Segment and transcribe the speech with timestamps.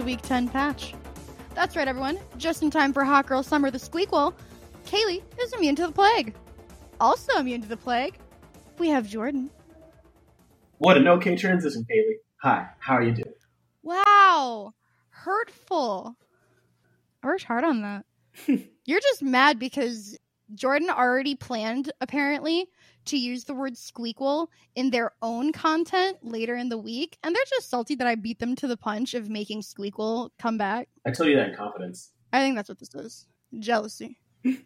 [0.00, 0.94] the Week 10 patch.
[1.54, 2.18] That's right, everyone.
[2.38, 4.32] Just in time for Hot Girl Summer the Squeakquel,
[4.86, 6.34] Kaylie is immune to the plague.
[6.98, 8.16] Also immune to the plague,
[8.78, 9.50] we have Jordan.
[10.78, 12.16] What an okay transition, Kaylie.
[12.40, 13.34] Hi, how are you doing?
[13.82, 14.72] Wow.
[15.10, 16.16] Hurtful.
[17.22, 18.06] I worked hard on that.
[18.86, 20.16] You're just mad because
[20.54, 22.68] Jordan already planned, apparently,
[23.06, 27.42] to use the word squeakquel in their own content later in the week, and they're
[27.48, 30.88] just salty that I beat them to the punch of making squeakquel come back.
[31.06, 32.12] I tell you that in confidence.
[32.32, 33.26] I think that's what this is.
[33.58, 34.18] Jealousy.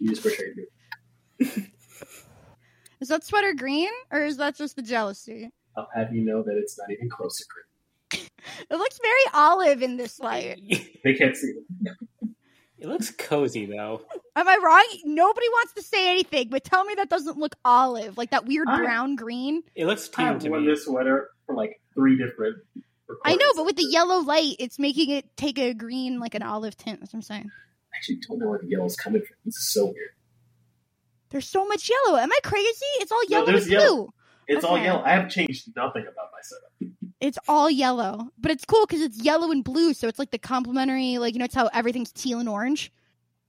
[0.00, 1.66] You just portrayed me.
[3.00, 5.50] Is that sweater green or is that just the jealousy?
[5.76, 8.28] I'll have you know that it's not even close to green.
[8.70, 10.60] It looks very olive in this light.
[11.02, 12.28] They can't see it.
[12.84, 14.02] It looks cozy though.
[14.36, 14.84] Am I wrong?
[15.04, 18.68] Nobody wants to say anything, but tell me that doesn't look olive, like that weird
[18.68, 19.62] I- brown green.
[19.74, 20.70] It looks I tan have to worn me.
[20.72, 22.58] this sweater for like three different.
[23.24, 26.42] I know, but with the yellow light, it's making it take a green, like an
[26.42, 27.00] olive tint.
[27.00, 27.50] That's what I'm saying.
[27.50, 29.36] I actually don't know where the yellow's coming from.
[29.46, 30.10] This is so weird.
[31.30, 32.18] There's so much yellow.
[32.18, 32.68] Am I crazy?
[33.00, 33.78] It's all yellow there's and blue.
[33.78, 34.14] yellow.
[34.46, 35.02] It's all yellow.
[35.04, 36.92] I have changed nothing about my setup.
[37.24, 40.36] It's all yellow, but it's cool because it's yellow and blue, so it's like the
[40.36, 42.92] complementary, like you know, it's how everything's teal and orange.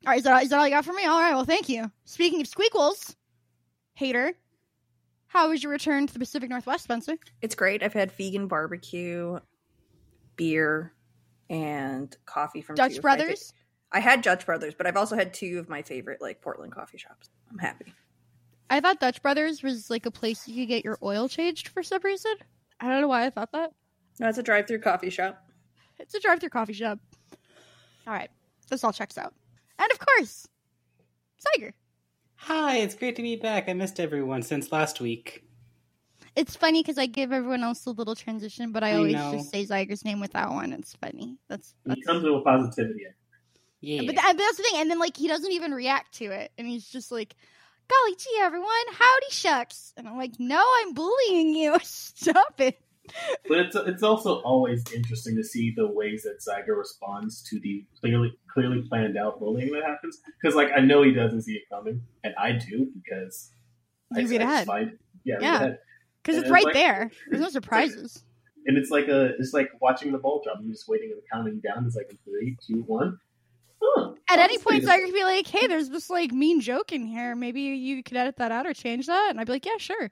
[0.05, 1.03] All right, is that is that all you got for me?
[1.03, 1.91] All right, well, thank you.
[2.05, 3.17] Speaking of squeakquels,
[3.93, 4.31] hater,
[5.27, 7.17] how was your return to the Pacific Northwest, Spencer?
[7.41, 7.83] It's great.
[7.83, 9.39] I've had vegan barbecue,
[10.37, 10.93] beer,
[11.49, 13.53] and coffee from Dutch two of my fa- Brothers.
[13.91, 16.97] I had Dutch Brothers, but I've also had two of my favorite like Portland coffee
[16.97, 17.29] shops.
[17.51, 17.93] I'm happy.
[18.69, 21.83] I thought Dutch Brothers was like a place you could get your oil changed for
[21.83, 22.35] some reason.
[22.79, 23.71] I don't know why I thought that.
[24.19, 25.41] No, it's a drive-through coffee shop.
[25.99, 26.99] It's a drive-through coffee shop.
[28.07, 28.29] All right,
[28.69, 29.33] this all checks out.
[29.79, 30.47] And of course,
[31.57, 31.71] Xyger.
[32.35, 33.67] Hi, it's great to be back.
[33.67, 35.43] I missed everyone since last week.
[36.35, 39.31] It's funny because I give everyone else a little transition, but I, I always know.
[39.31, 40.73] just say Xyger's name without one.
[40.73, 41.37] It's funny.
[41.47, 43.05] That's, He that's comes in with positivity.
[43.79, 44.01] Yeah.
[44.05, 44.81] but, that, but that's the thing.
[44.81, 47.35] And then like he doesn't even react to it, and he's just like,
[47.89, 51.77] "Golly gee, everyone, howdy shucks," and I'm like, "No, I'm bullying you.
[51.83, 52.79] Stop it."
[53.47, 57.85] But it's it's also always interesting to see the ways that Xyger responds to the
[58.01, 60.19] clearly clearly planned out bullying that happens.
[60.41, 63.51] Because like I know he doesn't see it coming, and I do because
[64.15, 64.67] I, You read I just ahead.
[64.67, 65.59] find yeah, Yeah.
[66.23, 67.11] Because it's it's right like- there.
[67.29, 68.23] There's no surprises.
[68.65, 70.57] and it's like a it's like watching the ball drop.
[70.63, 71.85] You're just waiting and counting down.
[71.85, 73.19] It's like three, two, one.
[73.95, 74.11] Huh.
[74.29, 77.35] At any point, Xyger could be like, "Hey, there's this like mean joke in here.
[77.35, 80.11] Maybe you could edit that out or change that." And I'd be like, "Yeah, sure."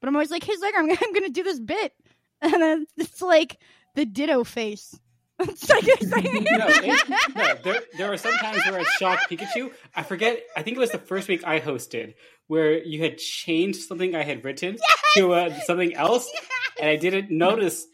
[0.00, 1.92] But I'm always like, "Hey, Xyger, I'm gonna, I'm gonna do this bit,"
[2.40, 3.58] and then it's like
[3.94, 4.98] the ditto face.
[5.42, 9.30] It's like, it's like- no, it, no there, there are some times where it's shocked
[9.30, 9.72] Pikachu.
[9.96, 10.42] I forget.
[10.54, 12.12] I think it was the first week I hosted
[12.46, 14.76] where you had changed something I had written
[15.14, 16.30] to uh, something else,
[16.78, 17.86] and I didn't notice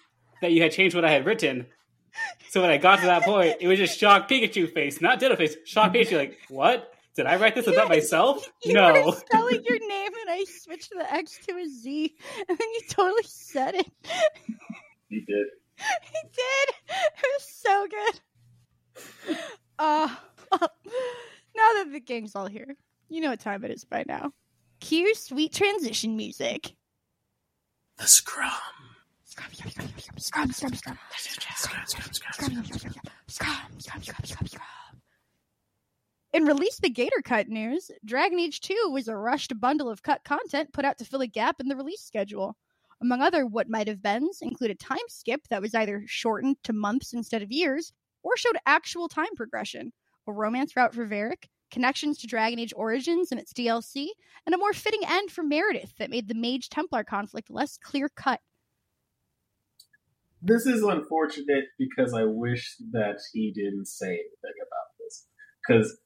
[0.42, 1.66] that you had changed what I had written.
[2.50, 5.36] So when I got to that point, it was just shocked Pikachu face, not Ditto
[5.36, 5.56] face.
[5.64, 6.92] Shocked Pikachu, like what?
[7.16, 8.46] Did I write this about myself?
[8.64, 9.06] you no.
[9.06, 12.14] were spelling your name, and I switched the X to a Z,
[12.48, 13.90] and then you totally said it.
[15.08, 15.46] You did.
[16.02, 16.74] He did.
[16.88, 19.36] It was so good.
[19.78, 20.08] Uh,
[20.52, 20.68] now
[21.74, 22.74] that the gang's all here,
[23.10, 24.32] you know what time it is by now.
[24.80, 26.74] Cue sweet transition music.
[27.98, 28.50] The scrum.
[36.32, 40.22] In Release the Gaider Cut news, Dragon Age 2 was a rushed bundle of cut
[40.24, 42.56] content put out to fill a gap in the release schedule.
[43.00, 46.72] Among other what might have beens include a time skip that was either shortened to
[46.72, 47.92] months instead of years,
[48.22, 49.92] or showed actual time progression,
[50.26, 54.08] a romance route for Varric, connections to Dragon Age Origins and its DLC,
[54.44, 58.08] and a more fitting end for Meredith that made the Mage Templar conflict less clear
[58.08, 58.40] cut.
[60.46, 65.26] This is unfortunate because I wish that he didn't say anything about this.
[65.66, 65.98] Because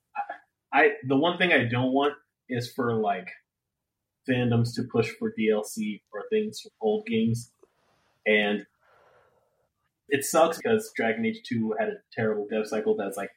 [0.73, 2.15] I, I, the one thing I don't want
[2.49, 3.29] is for like
[4.27, 7.53] fandoms to push for DLC or things from old games,
[8.27, 8.65] and
[10.09, 12.97] it sucks because Dragon Age Two had a terrible dev cycle.
[12.97, 13.33] That's like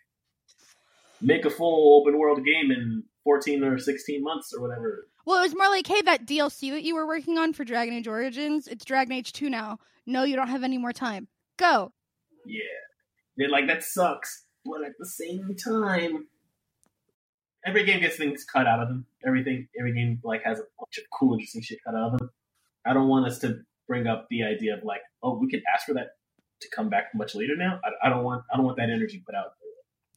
[1.19, 5.07] make a full open world game in fourteen or sixteen months or whatever.
[5.25, 7.93] Well, it was more like, hey, that DLC that you were working on for Dragon
[7.93, 9.79] Age Origins, it's Dragon Age 2 now.
[10.05, 11.27] No, you don't have any more time.
[11.57, 11.93] Go.
[12.45, 12.61] Yeah,
[13.37, 16.27] they're like that sucks, but at the same time,
[17.65, 19.05] every game gets things cut out of them.
[19.25, 22.29] Everything, every game like has a bunch of cool, interesting shit cut out of them.
[22.85, 25.85] I don't want us to bring up the idea of like, oh, we could ask
[25.85, 26.17] for that
[26.61, 27.79] to come back much later now.
[27.83, 29.53] I, I don't want, I don't want that energy put out.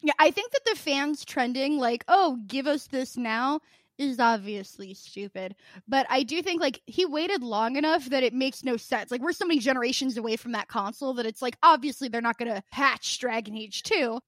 [0.01, 3.61] Yeah, I think that the fans trending, like, oh, give us this now,
[3.97, 5.55] is obviously stupid.
[5.87, 9.11] But I do think like he waited long enough that it makes no sense.
[9.11, 12.37] Like we're so many generations away from that console that it's like obviously they're not
[12.37, 14.19] gonna patch Dragon Age 2.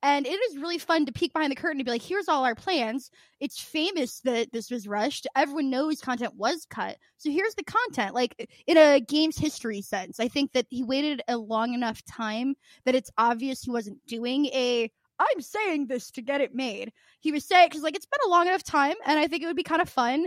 [0.00, 2.44] And it is really fun to peek behind the curtain and be like, here's all
[2.44, 3.10] our plans.
[3.40, 5.26] It's famous that this was rushed.
[5.34, 6.98] Everyone knows content was cut.
[7.16, 8.14] So here's the content.
[8.14, 12.54] Like in a game's history sense, I think that he waited a long enough time
[12.84, 16.92] that it's obvious he wasn't doing a I'm saying this to get it made.
[17.20, 19.46] He was saying because like it's been a long enough time, and I think it
[19.46, 20.26] would be kind of fun.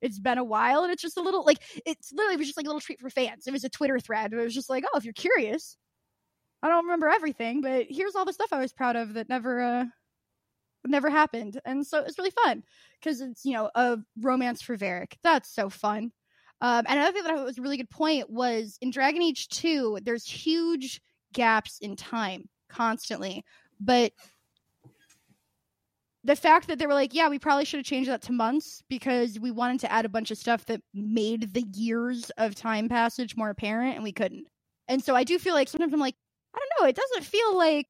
[0.00, 2.56] It's been a while, and it's just a little like it's literally it was just
[2.56, 3.46] like a little treat for fans.
[3.46, 4.32] It was a Twitter thread.
[4.32, 5.76] It was just like, oh, if you're curious,
[6.62, 9.60] I don't remember everything, but here's all the stuff I was proud of that never
[9.60, 9.84] uh
[10.86, 12.62] never happened, and so it's really fun
[13.00, 15.14] because it's you know a romance for Varric.
[15.22, 16.12] That's so fun.
[16.60, 19.98] Um, and another thing that was a really good point was in Dragon Age 2,
[20.02, 21.02] there's huge
[21.34, 23.44] gaps in time constantly
[23.80, 24.12] but
[26.24, 28.82] the fact that they were like, yeah, we probably should have changed that to months
[28.88, 32.88] because we wanted to add a bunch of stuff that made the years of time
[32.88, 34.46] passage more apparent and we couldn't.
[34.88, 36.16] And so I do feel like sometimes I'm like,
[36.52, 37.86] I don't know, it doesn't feel like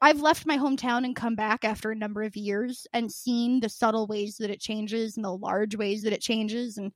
[0.00, 3.68] I've left my hometown and come back after a number of years and seen the
[3.68, 6.78] subtle ways that it changes and the large ways that it changes.
[6.78, 6.92] And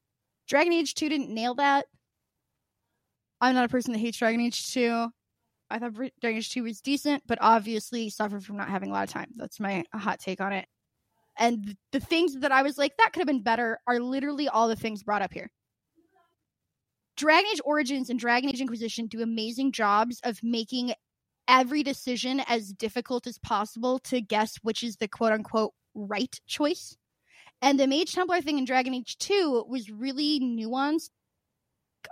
[0.46, 1.86] Dragon Age 2 didn't nail that.
[3.40, 5.08] I'm not a person that hates Dragon Age 2.
[5.72, 9.04] I thought Dragon Age 2 was decent, but obviously suffered from not having a lot
[9.04, 9.30] of time.
[9.36, 10.66] That's my hot take on it.
[11.38, 14.68] And the things that I was like, that could have been better, are literally all
[14.68, 15.50] the things brought up here.
[17.16, 20.92] Dragon Age Origins and Dragon Age Inquisition do amazing jobs of making
[21.48, 26.96] every decision as difficult as possible to guess which is the quote unquote right choice.
[27.60, 31.10] And the Mage Templar thing in Dragon Age 2 was really nuanced.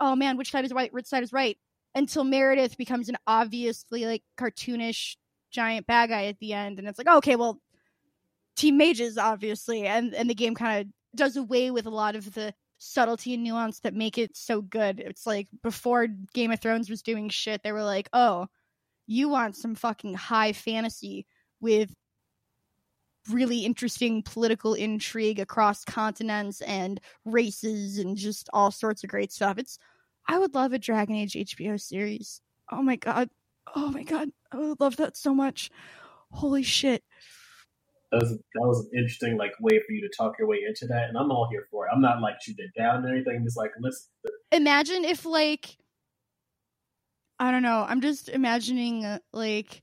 [0.00, 0.92] Oh man, which side is right?
[0.92, 1.58] Which side is right?
[1.94, 5.16] Until Meredith becomes an obviously like cartoonish
[5.50, 7.60] giant bad guy at the end, and it's like, okay, well,
[8.56, 12.32] Team Mages obviously, and and the game kind of does away with a lot of
[12.34, 15.00] the subtlety and nuance that make it so good.
[15.00, 18.46] It's like before Game of Thrones was doing shit, they were like, oh,
[19.06, 21.26] you want some fucking high fantasy
[21.60, 21.92] with
[23.28, 29.58] really interesting political intrigue across continents and races and just all sorts of great stuff.
[29.58, 29.78] It's
[30.30, 32.40] I would love a Dragon Age HBO series.
[32.70, 33.30] Oh my god.
[33.74, 34.28] Oh my god.
[34.52, 35.70] I would love that so much.
[36.30, 37.02] Holy shit.
[38.12, 40.86] That was, that was an interesting like way for you to talk your way into
[40.86, 41.90] that, and I'm all here for it.
[41.92, 43.36] I'm not like shooting it down or anything.
[43.38, 44.08] I'm just like, listen.
[44.52, 45.76] Imagine if like
[47.40, 47.84] I don't know.
[47.88, 49.82] I'm just imagining uh, like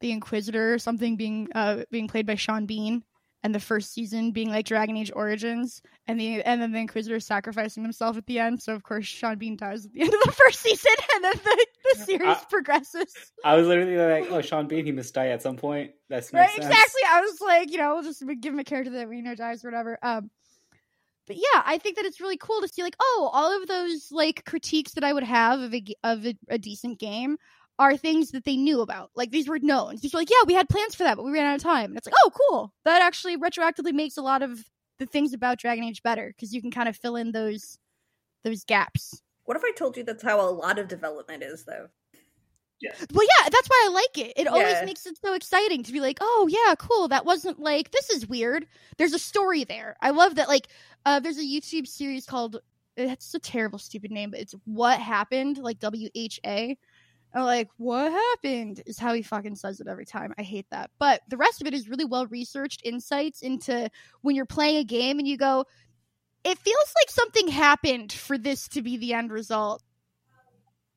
[0.00, 3.02] the Inquisitor or something being uh being played by Sean Bean
[3.44, 7.20] and the first season being like Dragon Age Origins, and the and then the Inquisitor
[7.20, 8.62] sacrificing himself at the end.
[8.62, 11.34] So of course Sean Bean dies at the end of the first season, and then
[11.44, 13.14] the, the series I, progresses.
[13.44, 16.50] I was literally like, "Oh, Sean Bean, he must die at some point." That's right,
[16.56, 17.02] exactly.
[17.06, 19.62] I was like, you know, we'll just give him a character that we know dies
[19.62, 19.98] or whatever.
[20.02, 20.30] Um,
[21.26, 24.08] but yeah, I think that it's really cool to see like, oh, all of those
[24.10, 27.36] like critiques that I would have of a of a, a decent game
[27.78, 29.10] are things that they knew about.
[29.14, 29.96] Like these were known.
[30.00, 31.90] These were like, yeah, we had plans for that, but we ran out of time.
[31.90, 32.72] And it's like, oh, cool.
[32.84, 34.64] That actually retroactively makes a lot of
[34.98, 37.78] the things about Dragon Age better because you can kind of fill in those
[38.44, 39.20] those gaps.
[39.44, 41.88] What if I told you that's how a lot of development is, though?
[42.80, 42.92] Yeah.
[43.12, 44.32] Well, yeah, that's why I like it.
[44.36, 44.50] It yeah.
[44.50, 47.08] always makes it so exciting to be like, oh yeah, cool.
[47.08, 48.66] That wasn't like this is weird.
[48.98, 49.96] There's a story there.
[50.00, 50.48] I love that.
[50.48, 50.68] Like,
[51.06, 52.60] uh, there's a YouTube series called.
[52.96, 56.78] It's a terrible, stupid name, but it's What Happened, like W H A
[57.34, 58.82] I'm like, what happened?
[58.86, 60.32] Is how he fucking says it every time.
[60.38, 60.90] I hate that.
[61.00, 63.90] But the rest of it is really well researched insights into
[64.22, 65.64] when you're playing a game and you go,
[66.44, 69.82] it feels like something happened for this to be the end result.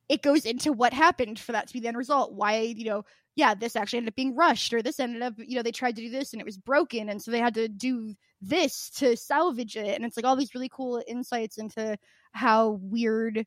[0.08, 2.32] It goes into what happened for that to be the end result.
[2.32, 3.04] Why, you know,
[3.34, 5.96] yeah, this actually ended up being rushed, or this ended up, you know, they tried
[5.96, 9.16] to do this and it was broken, and so they had to do this to
[9.16, 9.94] salvage it.
[9.94, 11.96] And it's like all these really cool insights into
[12.32, 13.46] how weird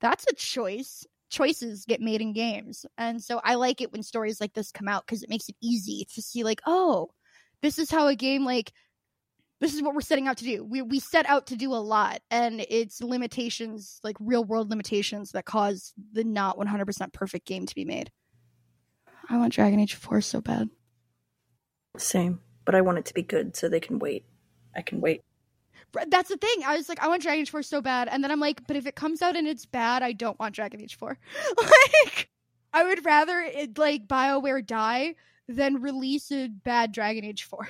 [0.00, 2.84] that's a choice choices get made in games.
[2.98, 5.56] And so I like it when stories like this come out because it makes it
[5.62, 7.08] easy to see like, oh,
[7.62, 8.72] this is how a game like
[9.60, 10.64] this is what we're setting out to do.
[10.64, 15.32] We we set out to do a lot and it's limitations, like real world limitations
[15.32, 18.10] that cause the not 100% perfect game to be made.
[19.28, 20.68] I want Dragon Age 4 so bad.
[21.96, 24.24] Same, but I want it to be good so they can wait.
[24.74, 25.22] I can wait
[26.08, 26.64] that's the thing.
[26.64, 28.08] I was like, I want Dragon Age 4 so bad.
[28.08, 30.54] And then I'm like, but if it comes out and it's bad, I don't want
[30.54, 31.18] Dragon Age 4.
[31.58, 32.28] like,
[32.72, 35.14] I would rather it like BioWare die
[35.48, 37.68] than release a bad Dragon Age 4.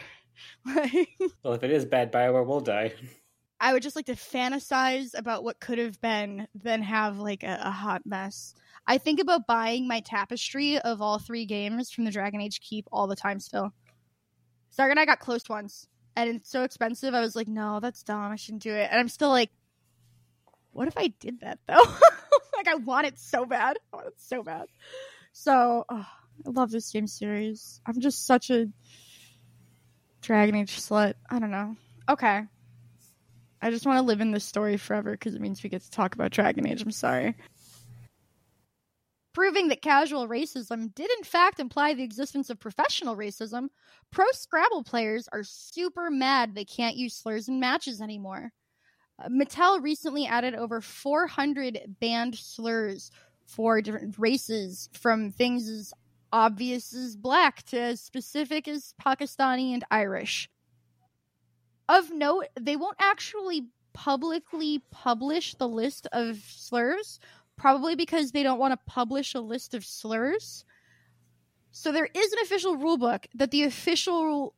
[1.45, 2.93] well, if it is bad, BioWare will die.
[3.61, 7.61] I would just like to fantasize about what could have been than have like a,
[7.63, 8.55] a hot mess.
[8.87, 12.89] I think about buying my tapestry of all three games from the Dragon Age Keep
[12.91, 13.73] all the time still.
[14.71, 15.87] Sargon and I got close once,
[16.17, 17.15] and it's so expensive.
[17.15, 18.33] I was like, no, that's dumb.
[18.33, 18.89] I shouldn't do it.
[18.91, 19.51] And I'm still like,
[20.73, 21.75] what if I did that though?
[22.57, 23.79] like, I want it so bad.
[23.93, 24.67] I want it so bad.
[25.33, 26.07] So, oh,
[26.47, 27.81] I love this game series.
[27.87, 28.67] I'm just such a
[30.23, 31.15] Dragon Age slut.
[31.31, 31.77] I don't know.
[32.09, 32.43] Okay.
[33.63, 35.91] I just want to live in this story forever because it means we get to
[35.91, 36.83] talk about Dragon Age.
[36.83, 37.37] I'm sorry.
[39.33, 43.69] Proving that casual racism did in fact imply the existence of professional racism,
[44.11, 48.53] pro Scrabble players are super mad they can't use slurs in matches anymore.
[49.23, 53.13] Uh, Mattel recently added over 400 banned slurs
[53.47, 55.93] for different races, from things as
[56.33, 60.49] obvious as black to as specific as Pakistani and Irish.
[61.89, 67.19] Of note, they won't actually publicly publish the list of slurs,
[67.61, 70.65] probably because they don't want to publish a list of slurs.
[71.73, 74.55] So there is an official rulebook that the official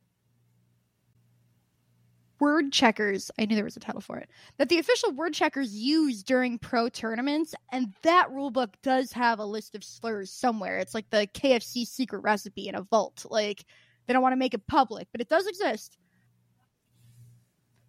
[2.39, 5.75] word checkers, I knew there was a title for it, that the official word checkers
[5.75, 10.77] use during pro tournaments, and that rulebook does have a list of slurs somewhere.
[10.77, 13.25] It's like the KFC secret recipe in a vault.
[13.29, 13.65] Like
[14.07, 15.97] they don't want to make it public, but it does exist.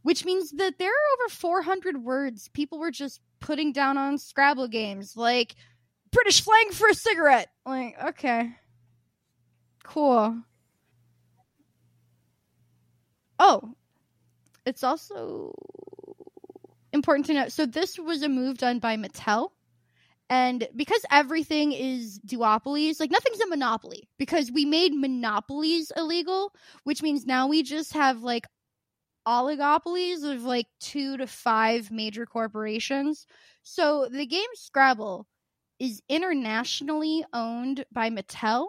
[0.02, 4.68] Which means that there are over 400 words people were just putting down on Scrabble
[4.68, 5.54] games, like
[6.10, 7.50] British slang for a cigarette.
[7.66, 8.52] Like, okay.
[9.82, 10.42] Cool.
[13.38, 13.74] Oh,
[14.64, 15.54] it's also
[16.94, 17.52] important to note.
[17.52, 19.50] So this was a move done by Mattel.
[20.30, 27.02] And because everything is duopolies, like nothing's a monopoly because we made monopolies illegal, which
[27.02, 28.46] means now we just have like
[29.26, 33.26] oligopolies of like two to five major corporations.
[33.62, 35.26] So the game Scrabble
[35.78, 38.68] is internationally owned by Mattel,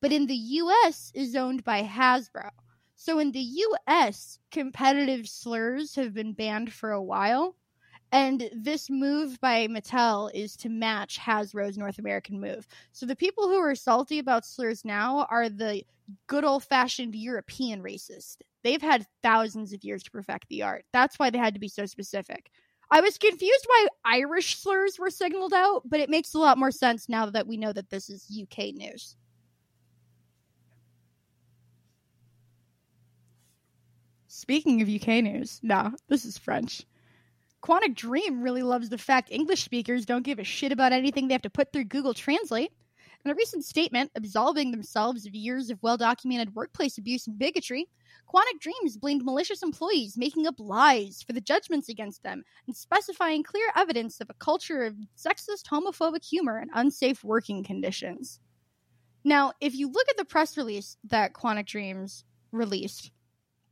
[0.00, 2.50] but in the US is owned by Hasbro.
[2.96, 7.56] So in the US, competitive slurs have been banned for a while.
[8.12, 12.66] And this move by Mattel is to match Hasbro's North American move.
[12.92, 15.84] So the people who are salty about slurs now are the
[16.26, 18.38] good old fashioned European racist.
[18.62, 20.84] They've had thousands of years to perfect the art.
[20.92, 22.50] That's why they had to be so specific.
[22.90, 26.72] I was confused why Irish slurs were signaled out, but it makes a lot more
[26.72, 29.16] sense now that we know that this is UK news.
[34.26, 36.84] Speaking of UK news, no, this is French.
[37.62, 41.34] Quantic Dream really loves the fact English speakers don't give a shit about anything they
[41.34, 42.72] have to put through Google Translate.
[43.24, 47.86] In a recent statement absolving themselves of years of well documented workplace abuse and bigotry,
[48.32, 53.42] Quantic Dreams blamed malicious employees making up lies for the judgments against them and specifying
[53.42, 58.40] clear evidence of a culture of sexist, homophobic humor and unsafe working conditions.
[59.22, 63.10] Now, if you look at the press release that Quantic Dreams released,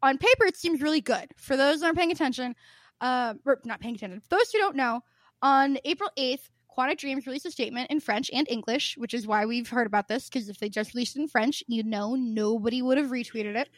[0.02, 1.30] on paper it seems really good.
[1.38, 2.54] For those that aren't paying attention,
[3.00, 5.00] uh, or not paying attention, for those who don't know,
[5.40, 9.46] on April 8th, Quantic Dreams released a statement in French and English, which is why
[9.46, 12.82] we've heard about this, because if they just released it in French, you know nobody
[12.82, 13.68] would have retweeted it.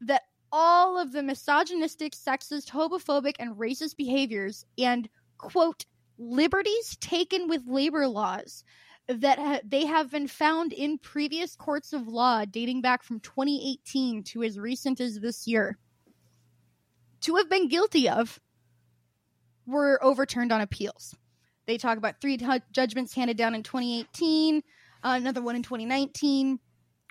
[0.00, 5.86] That all of the misogynistic, sexist, homophobic, and racist behaviors and, quote,
[6.18, 8.62] liberties taken with labor laws
[9.08, 14.22] that ha- they have been found in previous courts of law dating back from 2018
[14.22, 15.78] to as recent as this year
[17.22, 18.38] to have been guilty of
[19.66, 21.16] were overturned on appeals.
[21.70, 24.60] They talk about three t- judgments handed down in 2018, uh,
[25.04, 26.58] another one in 2019,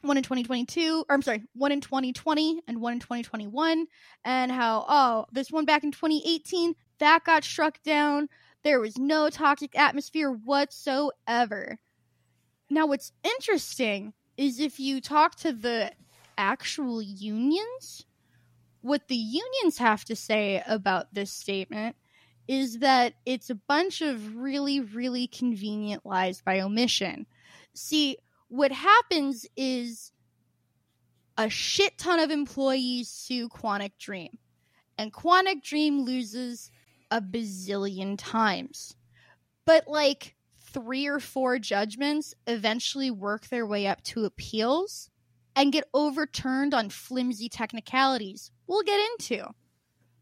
[0.02, 3.88] one in 2022, or I'm sorry, one in 2020, and one in 2021,
[4.26, 8.28] and how, oh, this one back in 2018, that got struck down.
[8.66, 11.80] There was no toxic atmosphere whatsoever.
[12.70, 15.94] Now, what's interesting is if you talk to the
[16.38, 18.06] actual unions,
[18.82, 21.96] what the unions have to say about this statement
[22.50, 27.28] is that it's a bunch of really, really convenient lies by omission.
[27.76, 30.12] See, what happens is
[31.38, 34.40] a shit ton of employees sue Quantic Dream,
[34.98, 36.72] and Quantic Dream loses
[37.12, 38.96] a bazillion times.
[39.66, 45.12] But like three or four judgments eventually work their way up to appeals
[45.56, 49.46] and get overturned on flimsy technicalities we'll get into.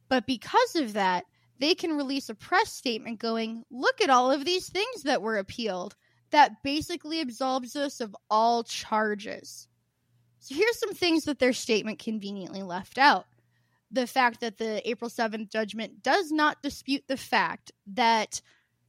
[0.10, 1.26] But because of that,
[1.60, 5.38] they can release a press statement going, look at all of these things that were
[5.38, 5.96] appealed.
[6.32, 9.68] That basically absolves us of all charges.
[10.40, 13.26] So here's some things that their statement conveniently left out.
[13.92, 18.42] The fact that the April 7th judgment does not dispute the fact that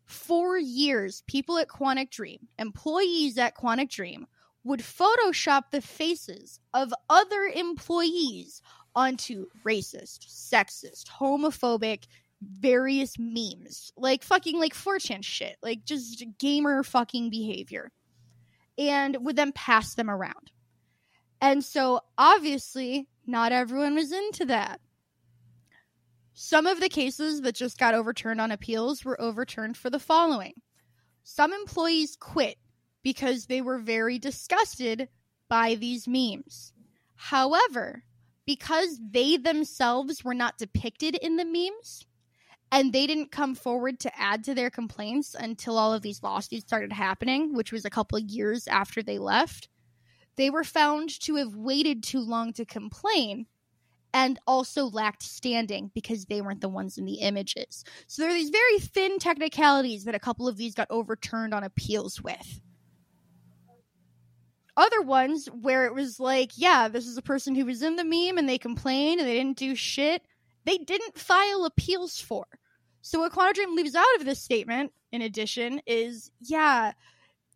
[0.05, 4.27] for years, people at Quantic Dream, employees at Quantic Dream,
[4.65, 8.61] would Photoshop the faces of other employees
[8.95, 12.07] onto racist, sexist, homophobic,
[12.43, 13.93] various memes.
[13.97, 15.57] Like fucking like 4chan shit.
[15.63, 17.91] Like just gamer fucking behavior.
[18.77, 20.53] And would then pass them around.
[21.41, 24.81] And so obviously not everyone was into that.
[26.33, 30.55] Some of the cases that just got overturned on appeals were overturned for the following.
[31.25, 32.57] Some employees quit
[33.03, 35.09] because they were very disgusted
[35.49, 36.73] by these memes.
[37.17, 38.05] However,
[38.47, 42.07] because they themselves were not depicted in the memes
[42.71, 46.67] and they didn't come forward to add to their complaints until all of these lawsuits
[46.67, 49.69] started happening, which was a couple of years after they left,
[50.37, 53.47] they were found to have waited too long to complain
[54.15, 57.85] and also lacked standing because they weren't the ones in the images.
[58.07, 61.65] So there are these very thin technicalities that a couple of these got overturned on
[61.65, 62.61] appeals with.
[64.77, 68.05] Other ones where it was like, yeah, this is a person who was in the
[68.05, 70.23] meme and they complained and they didn't do shit,
[70.69, 72.45] they didn't file appeals for.
[73.01, 76.93] So what Quantic Dream leaves out of this statement, in addition, is yeah,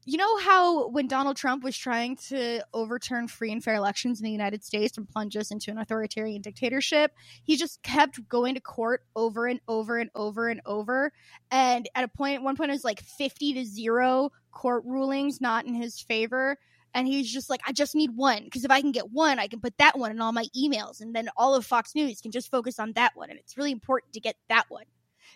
[0.07, 4.25] you know how when Donald Trump was trying to overturn free and fair elections in
[4.25, 7.13] the United States and plunge us into an authoritarian dictatorship,
[7.45, 11.13] he just kept going to court over and over and over and over.
[11.51, 15.67] And at a point, one point, it was like 50 to zero court rulings not
[15.67, 16.57] in his favor
[16.95, 19.47] and he's just like, I just need one because if I can get one, I
[19.47, 22.31] can put that one in all my emails, and then all of Fox News can
[22.31, 24.85] just focus on that one, and it's really important to get that one.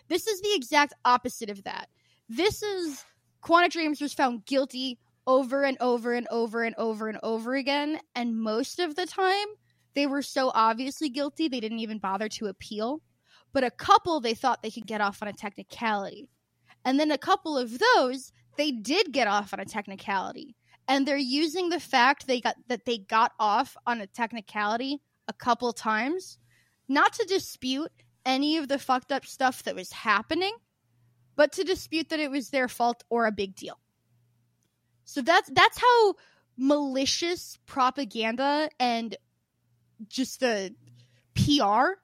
[0.07, 1.89] This is the exact opposite of that.
[2.29, 3.03] This is
[3.43, 7.99] Quantic Dreams was found guilty over and over and over and over and over again,
[8.15, 9.47] and most of the time
[9.93, 13.01] they were so obviously guilty they didn't even bother to appeal.
[13.51, 16.29] But a couple they thought they could get off on a technicality.
[16.85, 20.55] And then a couple of those they did get off on a technicality
[20.87, 25.33] and they're using the fact they got that they got off on a technicality a
[25.33, 26.37] couple times
[26.87, 27.91] not to dispute
[28.25, 30.55] any of the fucked up stuff that was happening
[31.35, 33.79] but to dispute that it was their fault or a big deal
[35.03, 36.15] so that's that's how
[36.57, 39.15] malicious propaganda and
[40.09, 40.73] just the
[41.35, 41.99] PR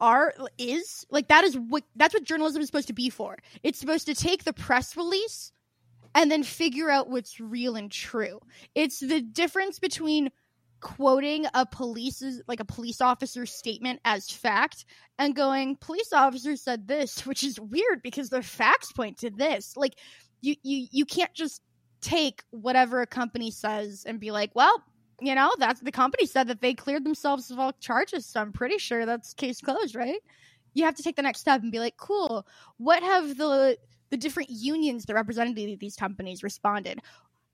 [0.00, 3.38] are is like that is what that's what journalism is supposed to be for.
[3.62, 5.52] It's supposed to take the press release
[6.14, 8.40] and then figure out what's real and true.
[8.74, 10.30] It's the difference between
[10.80, 14.84] quoting a police's like a police officer's statement as fact
[15.16, 19.76] and going police officer said this which is weird because the facts point to this.
[19.76, 19.94] Like
[20.40, 21.62] you you you can't just
[22.00, 24.82] take whatever a company says and be like well
[25.20, 28.50] you know that's the company said that they cleared themselves of all charges so i'm
[28.52, 30.18] pretty sure that's case closed right?
[30.74, 32.46] You have to take the next step and be like cool.
[32.78, 33.76] What have the
[34.12, 37.00] the different unions that represented these companies responded.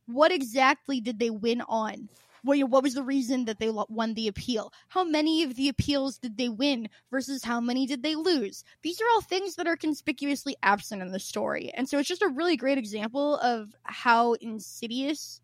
[0.06, 2.08] What exactly did they win on?
[2.42, 4.72] What was the reason that they won the appeal?
[4.88, 8.64] How many of the appeals did they win versus how many did they lose?
[8.82, 11.70] These are all things that are conspicuously absent in the story.
[11.74, 15.40] And so it's just a really great example of how insidious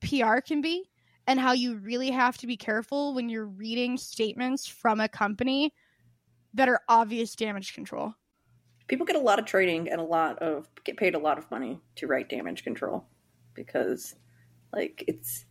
[0.00, 0.88] PR can be
[1.26, 5.72] and how you really have to be careful when you're reading statements from a company
[6.54, 8.14] that are obvious damage control
[8.92, 11.50] people get a lot of training and a lot of get paid a lot of
[11.50, 13.06] money to write damage control
[13.54, 14.16] because
[14.70, 15.46] like it's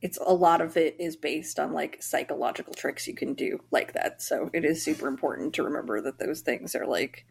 [0.00, 3.94] it's a lot of it is based on like psychological tricks you can do like
[3.94, 4.22] that.
[4.22, 7.26] So it is super important to remember that those things are like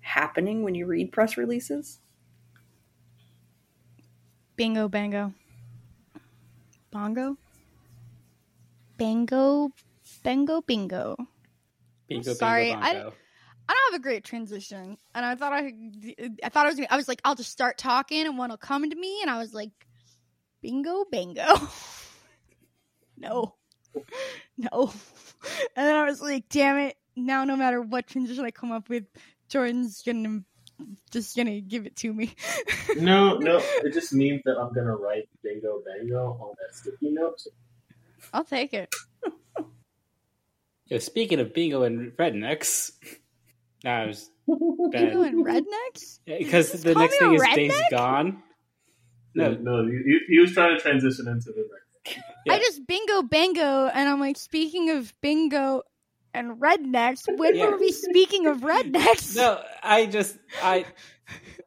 [0.00, 2.00] happening when you read press releases.
[4.56, 5.34] Bingo bango.
[6.90, 7.36] Bongo?
[8.96, 9.72] Bango
[10.24, 11.16] bango bingo.
[12.08, 13.08] Bingo sorry bingo, bongo.
[13.10, 13.25] I,
[13.68, 15.72] I don't have a great transition, and I thought I,
[16.42, 18.56] I thought I was, gonna, I was like, I'll just start talking, and one will
[18.56, 19.70] come to me, and I was like,
[20.62, 21.44] bingo, bango,
[23.18, 23.54] no,
[24.58, 24.70] no,
[25.76, 28.88] and then I was like, damn it, now no matter what transition I come up
[28.88, 29.04] with,
[29.48, 30.42] Jordan's gonna
[31.10, 32.34] just gonna give it to me.
[32.96, 37.40] no, no, it just means that I'm gonna write bingo, bango on that sticky note.
[38.32, 38.94] I'll take it.
[40.88, 42.92] Yo, speaking of bingo and rednecks.
[43.86, 44.30] Nah, it was
[44.92, 45.12] bad.
[45.12, 46.18] You and rednecks?
[46.26, 47.54] Yeah, because the next thing is redneck?
[47.54, 48.42] Days Gone.
[49.36, 51.68] No, no, he, he, was trying to transition into the
[52.04, 52.20] next.
[52.44, 52.54] Yeah.
[52.54, 55.82] I just bingo bango, and I'm like, speaking of bingo
[56.34, 57.66] and rednecks, when yeah.
[57.66, 59.36] were we speaking of rednecks?
[59.36, 60.84] No, I just I.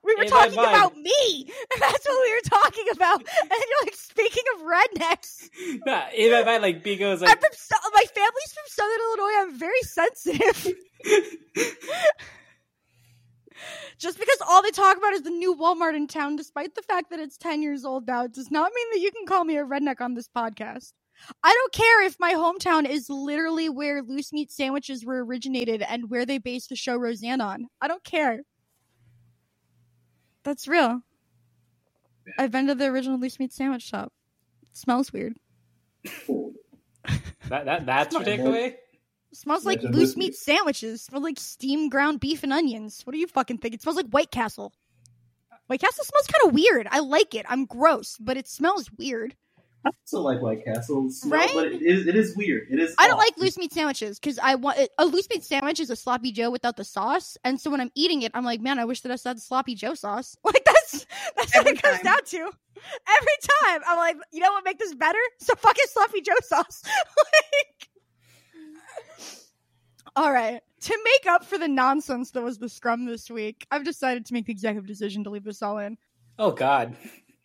[0.09, 3.23] We were talking about me, and that's what we were talking about.
[3.41, 5.49] And you're like, speaking of rednecks.
[5.85, 7.31] Nah, in my mind, like bingo is like.
[7.31, 7.51] I'm from,
[7.93, 9.41] my family's from Southern Illinois.
[9.41, 10.67] I'm very sensitive.
[13.99, 17.09] Just because all they talk about is the new Walmart in town, despite the fact
[17.11, 18.25] that it's 10 years old now.
[18.27, 20.93] Does not mean that you can call me a redneck on this podcast.
[21.43, 26.09] I don't care if my hometown is literally where loose meat sandwiches were originated and
[26.09, 27.67] where they based the show Roseanne on.
[27.81, 28.41] I don't care.
[30.49, 31.01] That's real.
[32.39, 34.11] I've been to the original loose meat sandwich shop.
[34.63, 35.35] It smells weird.
[37.47, 38.75] That, that that's your takeaway.
[39.33, 41.01] Smells like Imagine loose this- meat sandwiches.
[41.01, 43.01] It smells like steamed ground beef and onions.
[43.05, 43.73] What do you fucking think?
[43.73, 44.73] It smells like White Castle.
[45.67, 46.87] White Castle smells kind of weird.
[46.91, 47.45] I like it.
[47.49, 49.35] I'm gross, but it smells weird.
[49.85, 51.51] I also like White Castles, smell, Right?
[51.53, 52.67] but it is it is weird.
[52.69, 52.93] It is.
[52.99, 53.23] I don't off.
[53.23, 56.49] like loose meat sandwiches because I want a loose meat sandwich is a sloppy Joe
[56.49, 59.11] without the sauce, and so when I'm eating it, I'm like, man, I wish that
[59.11, 60.35] I still had the sloppy Joe sauce.
[60.43, 61.05] Like that's
[61.37, 62.37] that's Every what it comes down to.
[62.37, 65.19] Every time, I'm like, you know what make this better?
[65.39, 66.81] So fucking sloppy Joe sauce.
[67.17, 67.89] like,
[70.15, 73.83] all right, to make up for the nonsense that was the scrum this week, I've
[73.85, 75.97] decided to make the executive decision to leave this all in.
[76.37, 76.95] Oh God.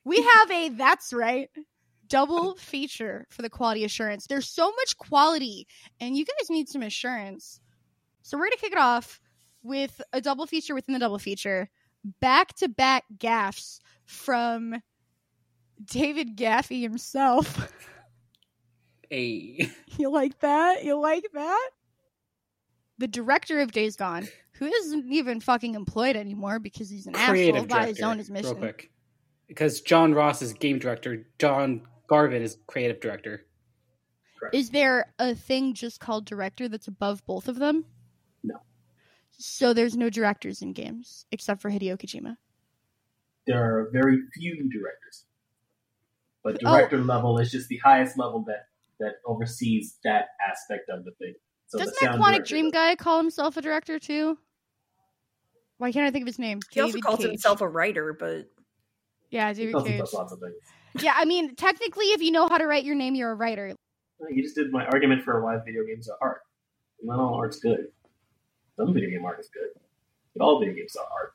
[0.05, 1.51] We have a that's right
[2.09, 4.27] double feature for the quality assurance.
[4.27, 5.67] There's so much quality,
[6.01, 7.61] and you guys need some assurance.
[8.23, 9.21] So we're gonna kick it off
[9.63, 11.69] with a double feature within the double feature,
[12.21, 14.81] back to back gaffs from
[15.85, 17.73] David Jaffe himself.
[19.11, 19.69] A.
[19.99, 20.85] you like that?
[20.85, 21.71] You like that?
[22.99, 27.35] The director of Days Gone, who isn't even fucking employed anymore because he's an asshole
[27.35, 28.53] creative by his own admission.
[28.53, 28.91] Real quick,
[29.49, 31.27] because John Ross is game director.
[31.39, 33.47] John Garvin is creative director.
[34.53, 37.85] Is there a thing just called director that's above both of them?
[38.43, 38.57] No.
[39.31, 42.37] So there's no directors in games except for Hideo Kojima.
[43.47, 45.25] There are very few directors,
[46.43, 46.73] but Oh.
[46.77, 48.69] director level is just the highest level that
[49.01, 51.35] that oversees that aspect of the thing.
[51.67, 54.39] So the Doesn't that Quantic director Dream guy call himself a director too?
[55.79, 56.61] Why can't I think of his name?
[56.71, 57.27] He also David calls Cage.
[57.27, 58.49] himself a writer, but
[59.31, 59.97] Yeah, He David calls Cage.
[59.97, 60.55] himself lots of things.
[61.01, 63.75] Yeah, I mean, technically, if you know how to write your name, you're a writer.
[64.31, 66.43] You just did my argument for why video games are art.
[67.03, 67.89] Not all art's good.
[68.77, 69.81] Some video game art is good,
[70.35, 71.35] but all video games are art.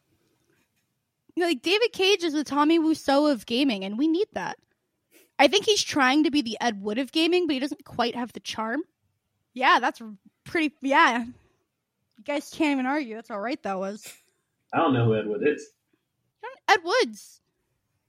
[1.37, 4.57] Like David Cage is the Tommy Wiseau of gaming, and we need that.
[5.37, 8.15] I think he's trying to be the Ed Wood of gaming, but he doesn't quite
[8.15, 8.81] have the charm.
[9.53, 10.01] Yeah, that's
[10.43, 10.75] pretty.
[10.81, 13.15] Yeah, you guys can't even argue.
[13.15, 13.61] That's all right.
[13.63, 14.05] that was.
[14.73, 15.69] I don't know who Ed Wood is.
[16.67, 17.41] Ed Woods,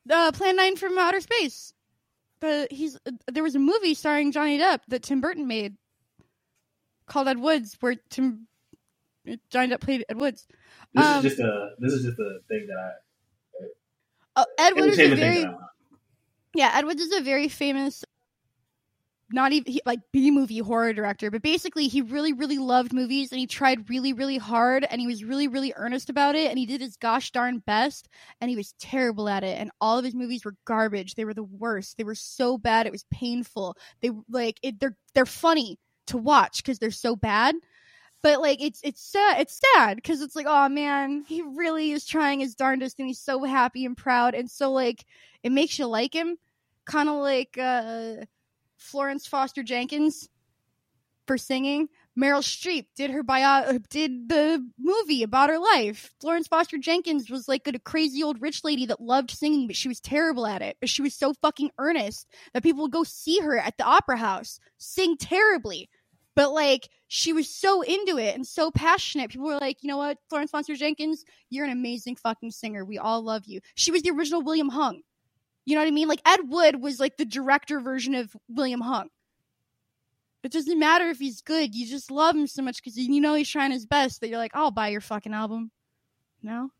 [0.06, 1.72] the Plan Nine from Outer Space.
[2.40, 2.98] The he's
[3.30, 5.76] there was a movie starring Johnny Depp that Tim Burton made
[7.06, 8.46] called Ed Woods, where Tim
[9.50, 10.46] Johnny Depp played Ed Woods.
[10.94, 12.90] This Um, is just a this is just a thing that I
[14.36, 15.64] Oh, Ed Wood is a very that I want.
[16.54, 16.70] yeah.
[16.74, 18.04] Ed Woods is a very famous,
[19.32, 23.30] not even he, like B movie horror director, but basically he really really loved movies
[23.32, 26.58] and he tried really really hard and he was really really earnest about it and
[26.58, 28.08] he did his gosh darn best
[28.40, 31.14] and he was terrible at it and all of his movies were garbage.
[31.14, 31.96] They were the worst.
[31.96, 33.76] They were so bad it was painful.
[34.00, 37.54] They like it, they're they're funny to watch because they're so bad.
[38.22, 42.04] But like it's it's sad it's sad because it's like oh man he really is
[42.04, 45.06] trying his darndest and he's so happy and proud and so like
[45.42, 46.36] it makes you like him
[46.84, 48.16] kind of like uh
[48.80, 50.28] Florence Foster Jenkins
[51.26, 51.88] for singing
[52.18, 57.46] Meryl Streep did her bio did the movie about her life Florence Foster Jenkins was
[57.46, 60.76] like a crazy old rich lady that loved singing but she was terrible at it
[60.80, 64.16] but she was so fucking earnest that people would go see her at the opera
[64.16, 65.88] house sing terribly
[66.34, 69.30] but like she was so into it and so passionate.
[69.30, 72.84] People were like, you know what, Florence Foster Jenkins, you're an amazing fucking singer.
[72.84, 73.60] We all love you.
[73.74, 75.02] She was the original William Hung.
[75.70, 76.08] You know what I mean?
[76.08, 79.08] Like Ed Wood was like the director version of William Hung.
[80.42, 81.76] It doesn't matter if he's good.
[81.76, 84.38] You just love him so much because you know he's trying his best that you're
[84.38, 85.70] like, I'll buy your fucking album.
[86.42, 86.70] No?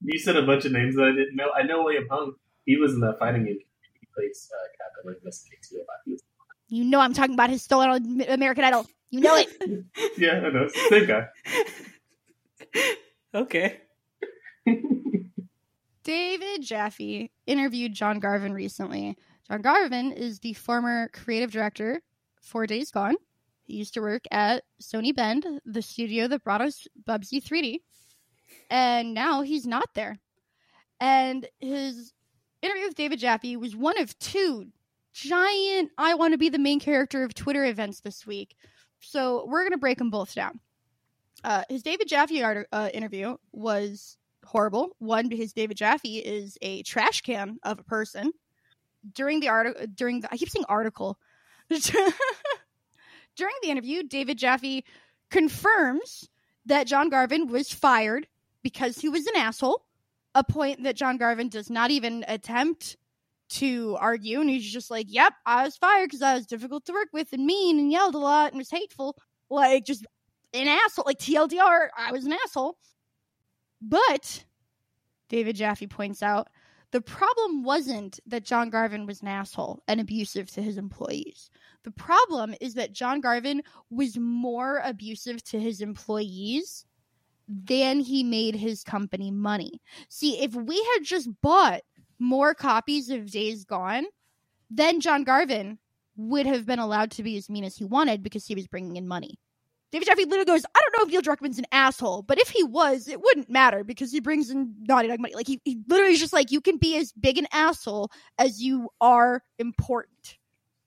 [0.00, 1.50] You said a bunch of names that I didn't know.
[1.56, 2.32] I know William Hung.
[2.66, 3.58] He was in that fighting game.
[4.00, 5.76] He plays uh, Captain like Miss K2.
[6.04, 6.22] He was-
[6.66, 8.86] You know I'm talking about his stolen on American Idol.
[9.10, 9.84] You know it.
[10.18, 10.66] Yeah, I know.
[10.88, 11.26] Same guy.
[13.34, 13.80] Okay.
[16.04, 19.16] David Jaffe interviewed John Garvin recently.
[19.48, 22.02] John Garvin is the former creative director
[22.40, 23.16] for Days Gone.
[23.64, 27.78] He used to work at Sony Bend, the studio that brought us Bubsy 3D.
[28.70, 30.18] And now he's not there.
[31.00, 32.12] And his
[32.60, 34.66] interview with David Jaffe was one of two
[35.12, 38.56] giant I want to be the main character of Twitter events this week.
[39.00, 40.60] So we're going to break them both down.
[41.44, 44.16] Uh, his David Jaffe art- uh, interview was
[44.52, 44.90] horrible.
[44.98, 48.32] One, because David Jaffe is a trash can of a person.
[49.14, 51.18] During the article, during the, I keep saying article.
[51.70, 54.84] during the interview, David Jaffe
[55.30, 56.28] confirms
[56.66, 58.28] that John Garvin was fired
[58.62, 59.84] because he was an asshole,
[60.34, 62.96] a point that John Garvin does not even attempt
[63.48, 64.40] to argue.
[64.40, 67.32] And he's just like, yep, I was fired because I was difficult to work with
[67.32, 69.16] and mean and yelled a lot and was hateful.
[69.50, 70.06] Like, just
[70.54, 71.04] an asshole.
[71.06, 72.76] Like, TLDR, I was an asshole.
[73.82, 74.44] But,
[75.28, 76.48] David Jaffe points out,
[76.92, 81.50] the problem wasn't that John Garvin was an asshole and abusive to his employees.
[81.84, 86.84] The problem is that John Garvin was more abusive to his employees
[87.48, 89.80] than he made his company money.
[90.08, 91.80] See, if we had just bought
[92.18, 94.04] more copies of Days Gone,
[94.70, 95.78] then John Garvin
[96.16, 98.96] would have been allowed to be as mean as he wanted because he was bringing
[98.96, 99.38] in money.
[99.92, 102.64] David Jaffe literally goes, I don't know if Neil Druckmann's an asshole, but if he
[102.64, 105.34] was, it wouldn't matter because he brings in Naughty Dog money.
[105.34, 108.62] Like, he, he literally is just like, you can be as big an asshole as
[108.62, 110.38] you are important.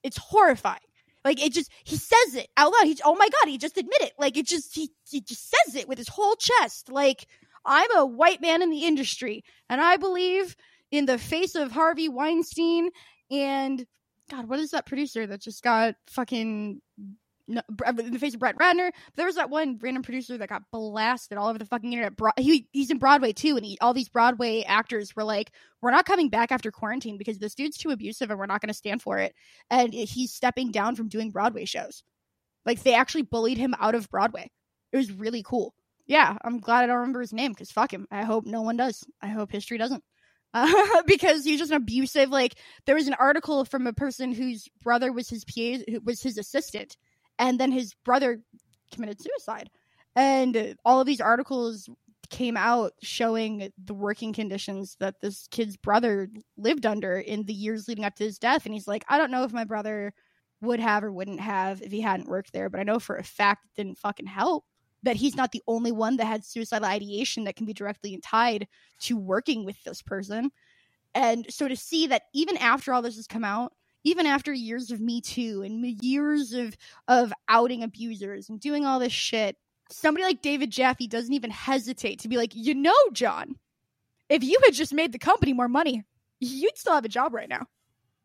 [0.01, 0.79] It's horrifying.
[1.23, 2.85] Like, it just, he says it out loud.
[2.85, 4.13] He, oh my God, he just admit it.
[4.17, 6.89] Like, it just, he, he just says it with his whole chest.
[6.89, 7.27] Like,
[7.63, 10.55] I'm a white man in the industry, and I believe
[10.91, 12.89] in the face of Harvey Weinstein
[13.31, 13.85] and
[14.29, 16.81] God, what is that producer that just got fucking
[17.47, 18.91] no, in the face of Brett Ratner.
[19.15, 22.13] There was that one random producer that got blasted all over the fucking internet.
[22.37, 26.05] He, he's in Broadway too, and he, all these Broadway actors were like, "We're not
[26.05, 29.01] coming back after quarantine because this dude's too abusive, and we're not going to stand
[29.01, 29.35] for it."
[29.69, 32.03] And he's stepping down from doing Broadway shows.
[32.65, 34.51] Like they actually bullied him out of Broadway.
[34.91, 35.75] It was really cool.
[36.07, 38.07] Yeah, I'm glad I don't remember his name because fuck him.
[38.11, 39.03] I hope no one does.
[39.21, 40.03] I hope history doesn't.
[40.53, 42.29] Uh, because he's just an abusive.
[42.29, 42.55] Like
[42.85, 46.97] there was an article from a person whose brother was his PA, was his assistant,
[47.39, 48.41] and then his brother
[48.93, 49.69] committed suicide.
[50.15, 51.89] And all of these articles
[52.29, 57.87] came out showing the working conditions that this kid's brother lived under in the years
[57.87, 58.65] leading up to his death.
[58.65, 60.13] And he's like, I don't know if my brother
[60.61, 63.23] would have or wouldn't have if he hadn't worked there, but I know for a
[63.23, 64.65] fact it didn't fucking help.
[65.03, 68.67] That he's not the only one that had suicidal ideation that can be directly tied
[69.01, 70.49] to working with this person.
[71.13, 73.73] And so to see that even after all this has come out,
[74.05, 76.77] even after years of Me Too and years of
[77.09, 79.57] of outing abusers and doing all this shit,
[79.89, 83.55] somebody like David Jaffe doesn't even hesitate to be like, you know, John,
[84.29, 86.03] if you had just made the company more money,
[86.39, 87.65] you'd still have a job right now.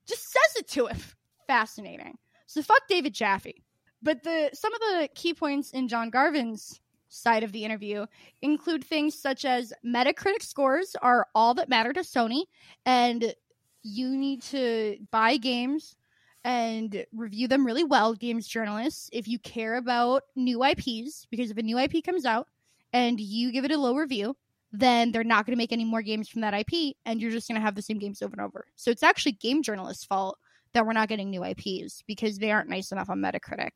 [0.06, 0.98] Just says it to him.
[1.46, 2.16] Fascinating.
[2.46, 3.64] So fuck David Jaffe.
[4.02, 8.06] But the some of the key points in John Garvin's side of the interview
[8.42, 12.44] include things such as Metacritic scores are all that matter to Sony,
[12.86, 13.34] and
[13.82, 15.96] you need to buy games
[16.44, 21.56] and review them really well, games journalists, if you care about new IPs, because if
[21.56, 22.48] a new IP comes out
[22.92, 24.36] and you give it a low review,
[24.72, 27.48] then they're not going to make any more games from that IP, and you're just
[27.48, 28.66] going to have the same games over and over.
[28.76, 30.38] So it's actually game journalists' fault
[30.72, 33.70] that we're not getting new IPs because they aren't nice enough on Metacritic.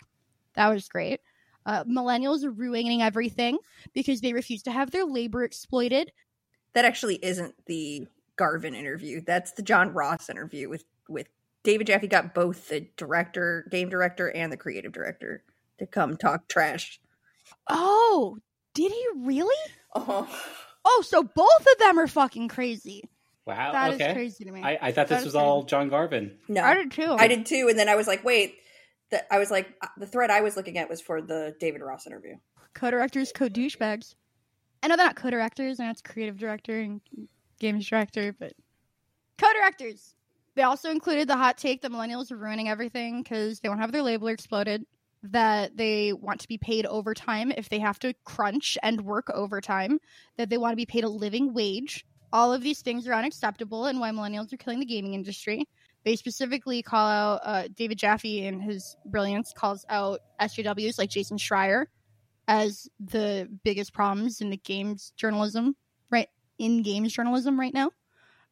[0.55, 1.21] That was great.
[1.67, 3.59] Uh, millennials are ruining everything
[3.93, 6.13] because they refuse to have their labor exploited.
[6.75, 8.07] That actually isn't the
[8.37, 9.21] Garvin interview.
[9.25, 11.29] That's the John Ross interview with with
[11.63, 15.43] David Jaffe got both the director, game director, and the creative director
[15.79, 17.01] to come talk trash.
[17.69, 18.39] Oh,
[18.75, 19.55] did he really?
[19.95, 20.27] Uh-huh.
[20.85, 23.09] Oh, so both of them are fucking crazy.
[23.47, 23.73] Wow.
[23.73, 24.13] That is okay.
[24.13, 24.63] crazy to me.
[24.63, 25.45] I, I thought That this was crazy.
[25.45, 26.37] all John Garvin.
[26.49, 27.17] No, I did too.
[27.19, 28.57] I did too, and then I was like, wait.
[29.11, 31.83] The, I was like, uh, the thread I was looking at was for the David
[31.83, 32.37] Ross interview.
[32.75, 34.15] co-directors, co-douchebags.
[34.83, 35.79] I know they're not co-directors.
[35.79, 37.01] I know it's creative director and
[37.59, 38.53] games director, but
[39.39, 40.15] co-directors.
[40.57, 43.93] They also included the hot take that millennials are ruining everything because they won't have
[43.93, 44.85] their label exploded.
[45.25, 49.99] That they want to be paid overtime if they have to crunch and work overtime.
[50.37, 52.05] That they want to be paid a living wage.
[52.33, 55.67] All of these things are unacceptable and why millennials are killing the gaming industry.
[56.05, 61.39] They specifically call out uh, David Jaffe in his brilliance calls out SJWs like Jason
[61.39, 61.87] Schreier
[62.47, 65.75] as the biggest problems in the games journalism
[66.59, 67.91] in games journalism right now.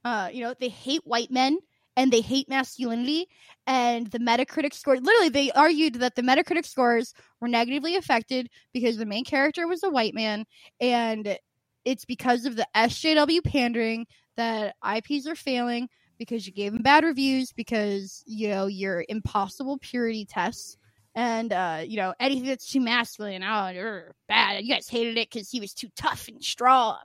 [0.05, 1.59] Uh, you know, they hate white men
[1.97, 3.27] and they hate masculinity
[3.67, 8.97] and the Metacritic score literally they argued that the Metacritic scores were negatively affected because
[8.97, 10.45] the main character was a white man
[10.81, 11.39] and
[11.85, 15.89] it's because of the SJW pandering that IPs are failing
[16.19, 20.77] because you gave them bad reviews because you know your impossible purity tests
[21.15, 24.65] and uh, you know anything that's too masculine, oh, bad.
[24.65, 26.99] You guys hated it because he was too tough and strong.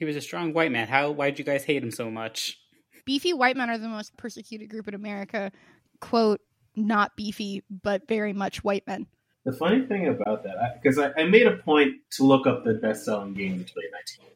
[0.00, 0.88] He was a strong white man.
[0.88, 1.10] How?
[1.10, 2.58] Why did you guys hate him so much?
[3.04, 5.52] Beefy white men are the most persecuted group in America.
[6.00, 6.40] Quote,
[6.74, 9.06] not beefy, but very much white men.
[9.44, 12.74] The funny thing about that, because I, I, made a point to look up the
[12.74, 14.26] best-selling game in 2019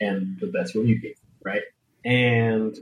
[0.00, 1.62] and the best review game, right?
[2.04, 2.76] And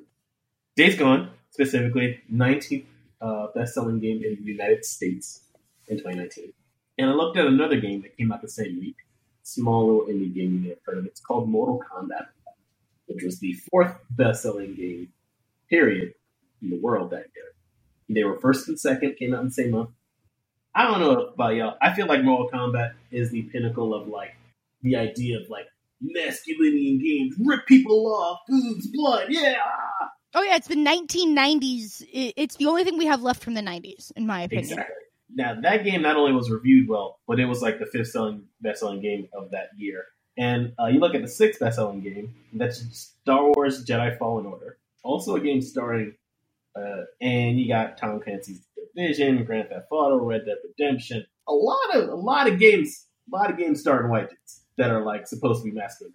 [0.75, 2.85] Days Gone, specifically, 19th
[3.21, 5.43] uh, best-selling game in the United States
[5.87, 6.53] in 2019.
[6.99, 8.97] And I looked at another game that came out the same week,
[9.45, 11.07] small little indie game you may have heard of.
[11.07, 12.27] It's called Mortal Kombat,
[13.07, 15.13] which was the fourth best-selling game,
[15.71, 16.15] period,
[16.61, 17.53] in the world that year.
[18.09, 19.91] They were first and second, came out in the same month.
[20.75, 21.77] I don't know about y'all.
[21.81, 24.35] I feel like Mortal Kombat is the pinnacle of like
[24.83, 25.67] the idea of like
[26.01, 29.57] masculinity in games, rip people off, boobs, blood, yeah.
[30.35, 32.05] Oh yeah, it's the 1990s.
[32.13, 34.65] It's the only thing we have left from the 90s, in my opinion.
[34.65, 35.04] Exactly.
[35.35, 38.45] Now that game not only was reviewed well, but it was like the fifth selling
[38.61, 40.05] best selling game of that year.
[40.37, 44.47] And uh, you look at the sixth best selling game, that's Star Wars Jedi Fallen
[44.47, 44.79] Order.
[45.03, 46.15] Also a game starring,
[46.77, 48.61] uh, and you got Tom Clancy's
[48.97, 51.27] Division, Grand Theft Auto, Red Dead Redemption.
[51.49, 54.91] A lot of a lot of games, a lot of games starring white dudes that
[54.91, 56.13] are like supposed to be masculine.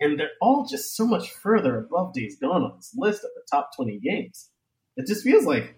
[0.00, 3.42] And they're all just so much further above Days Gone on this list of the
[3.50, 4.48] top twenty games.
[4.96, 5.74] It just feels like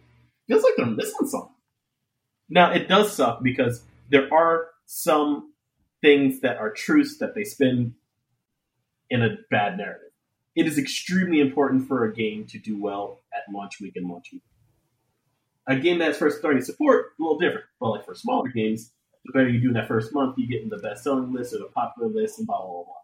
[0.46, 1.54] feels like they're missing something.
[2.48, 5.52] Now it does suck because there are some
[6.02, 7.94] things that are truths that they spin
[9.08, 10.10] in a bad narrative.
[10.54, 14.30] It is extremely important for a game to do well at launch week and launch
[14.32, 14.42] week.
[15.66, 17.66] A game that's first starting support, a little different.
[17.80, 18.92] But like for smaller games,
[19.24, 21.54] the better you do in that first month, you get in the best selling list
[21.54, 22.94] or the popular list and blah blah blah.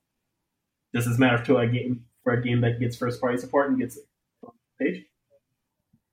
[0.93, 3.79] Does this matter to a game for a game that gets first party support and
[3.79, 4.05] gets it
[4.43, 5.05] on page?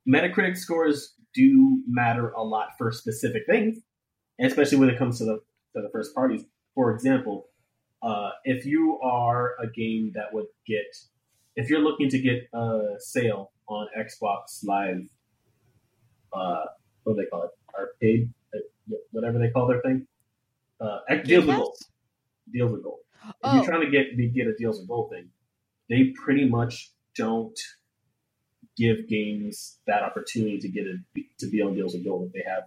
[0.07, 3.77] Metacritic scores do matter a lot for specific things,
[4.39, 5.35] especially when it comes to the
[5.75, 6.43] to the first parties.
[6.73, 7.47] For example,
[8.01, 10.85] uh, if you are a game that would get,
[11.55, 15.07] if you're looking to get a sale on Xbox Live,
[16.33, 16.65] uh,
[17.03, 17.49] what do they call it?
[17.77, 20.07] Arcade, uh, whatever they call their thing,
[20.79, 21.77] uh, deals with gold.
[22.53, 22.99] Deals with gold.
[23.27, 23.55] If Oh.
[23.55, 25.29] you're trying to get get a deals with gold thing,
[25.89, 27.57] they pretty much don't
[28.77, 30.97] give games that opportunity to get a,
[31.39, 32.63] to be on deals with gold if they have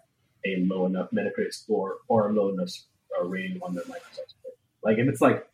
[0.46, 2.70] a low enough Metacritic score or a low enough
[3.18, 4.52] uh, rating on their Microsoft store.
[4.82, 5.46] Like if it's like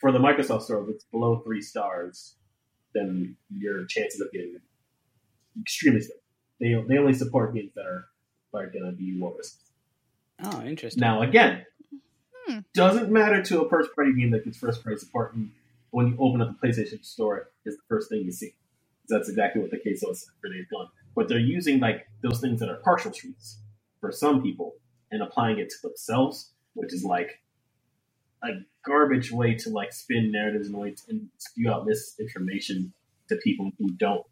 [0.00, 2.34] for the Microsoft store, if it's below three stars,
[2.94, 4.62] then your chances of getting it
[5.60, 6.18] extremely slim.
[6.60, 8.06] They they only support games that are
[8.52, 9.62] are going to be well received.
[10.42, 11.00] Oh, interesting.
[11.00, 11.64] Now, again,
[12.46, 12.60] Hmm.
[12.74, 15.34] doesn't matter to a first party game that gets first party support.
[15.34, 15.52] And
[15.90, 18.54] when you open up the PlayStation Store, is the first thing you see.
[19.10, 20.88] That's exactly what the case was for Days Gone.
[21.16, 23.60] But they're using like those things that are partial truths
[24.00, 24.74] for some people
[25.12, 27.40] and applying it to themselves, which is like
[28.44, 28.48] a
[28.86, 32.92] garbage way to like spin narratives and way and spew out misinformation
[33.28, 34.24] to people who don't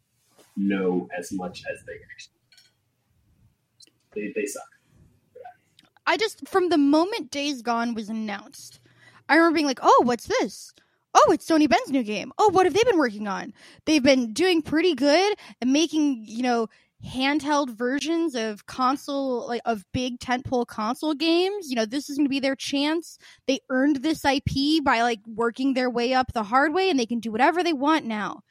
[0.57, 2.35] know as much as they actually.
[4.15, 4.63] They, they suck.
[6.07, 8.81] I just from the moment Days Gone was announced,
[9.29, 10.73] I remember being like, "Oh, what's this?
[11.21, 12.33] Oh, it's Sony Bend's new game.
[12.39, 13.53] Oh, what have they been working on?
[13.87, 16.69] They've been doing pretty good and making, you know,
[17.05, 21.71] handheld versions of console like of big tentpole console games.
[21.71, 23.19] You know, this is going to be their chance.
[23.49, 27.07] They earned this IP by like working their way up the hard way and they
[27.07, 28.43] can do whatever they want now."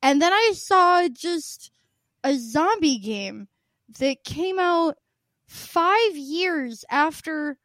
[0.00, 1.72] And then I saw just
[2.22, 3.48] a zombie game
[3.98, 4.98] that came out
[5.46, 7.58] five years after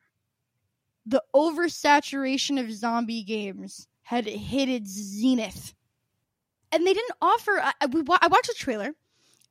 [1.06, 5.76] the oversaturation of zombie games had hit its zenith.
[6.72, 7.62] And they didn't offer.
[7.62, 8.95] I, we, I watched the trailer,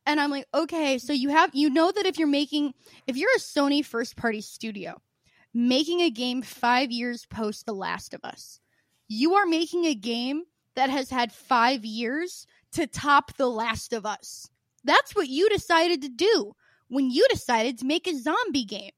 [0.04, 2.74] and I'm like, okay, so you have you know that if you're making
[3.06, 5.00] if you're a Sony first party studio
[5.54, 8.58] making a game five years post The Last of Us,
[9.06, 10.42] you are making a game
[10.74, 14.50] that has had five years to top The Last of Us.
[14.82, 16.56] That's what you decided to do
[16.88, 18.90] when you decided to make a zombie game.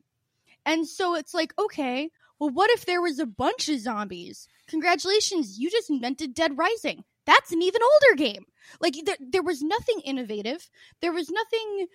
[0.64, 4.48] And so it's like, okay, well, what if there was a bunch of zombies?
[4.66, 7.04] Congratulations, you just invented Dead Rising.
[7.26, 8.46] That's an even older game.
[8.80, 10.68] Like, there, there was nothing innovative.
[11.02, 11.86] There was nothing.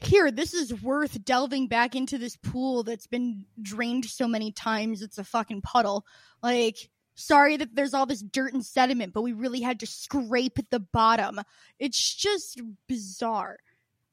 [0.00, 5.02] Here, this is worth delving back into this pool that's been drained so many times
[5.02, 6.06] it's a fucking puddle.
[6.42, 10.58] Like, sorry that there's all this dirt and sediment, but we really had to scrape
[10.58, 11.40] at the bottom.
[11.78, 13.58] It's just bizarre.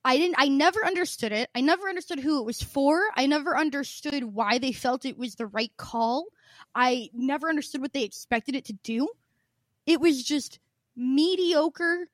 [0.05, 1.49] I didn't I never understood it.
[1.55, 3.01] I never understood who it was for.
[3.15, 6.25] I never understood why they felt it was the right call.
[6.75, 9.07] I never understood what they expected it to do.
[9.85, 10.59] It was just
[10.95, 12.07] mediocre.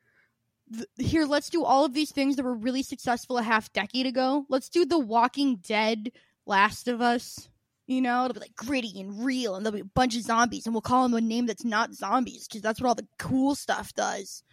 [0.97, 4.45] Here, let's do all of these things that were really successful a half decade ago.
[4.49, 6.11] Let's do The Walking Dead,
[6.45, 7.49] Last of Us.
[7.87, 10.67] You know, it'll be like gritty and real, and there'll be a bunch of zombies,
[10.67, 13.55] and we'll call them a name that's not zombies because that's what all the cool
[13.55, 14.43] stuff does.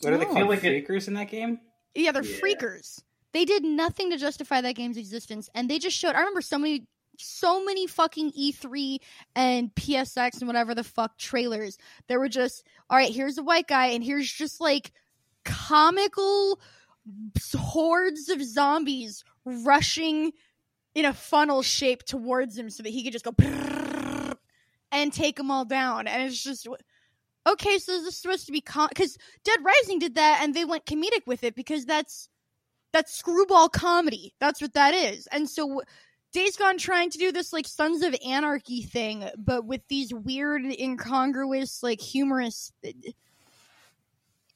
[0.00, 0.38] What are they No, I called?
[0.38, 1.60] feel like it- in that game?
[1.94, 2.40] Yeah, they're Yeah.
[2.40, 3.02] freakers.
[3.32, 6.14] They did nothing to justify that game's existence, and they just showed.
[6.14, 6.86] I remember so many,
[7.18, 8.98] so many fucking E3
[9.36, 11.76] and PSX and whatever the fuck trailers.
[12.08, 14.92] There were just, all right, here's a white guy, and here's just like
[15.44, 16.60] comical
[17.56, 20.32] hordes of zombies rushing
[20.94, 23.32] in a funnel shape towards him so that he could just go
[24.92, 26.08] and take them all down.
[26.08, 26.66] And it's just
[27.46, 27.78] okay.
[27.78, 30.86] So this is supposed to be because com- Dead Rising did that, and they went
[30.86, 32.28] comedic with it because that's
[32.92, 34.34] that's screwball comedy.
[34.40, 35.26] That's what that is.
[35.28, 35.82] And so
[36.32, 40.62] Days Gone trying to do this like Sons of Anarchy thing, but with these weird,
[40.64, 42.72] incongruous, like humorous.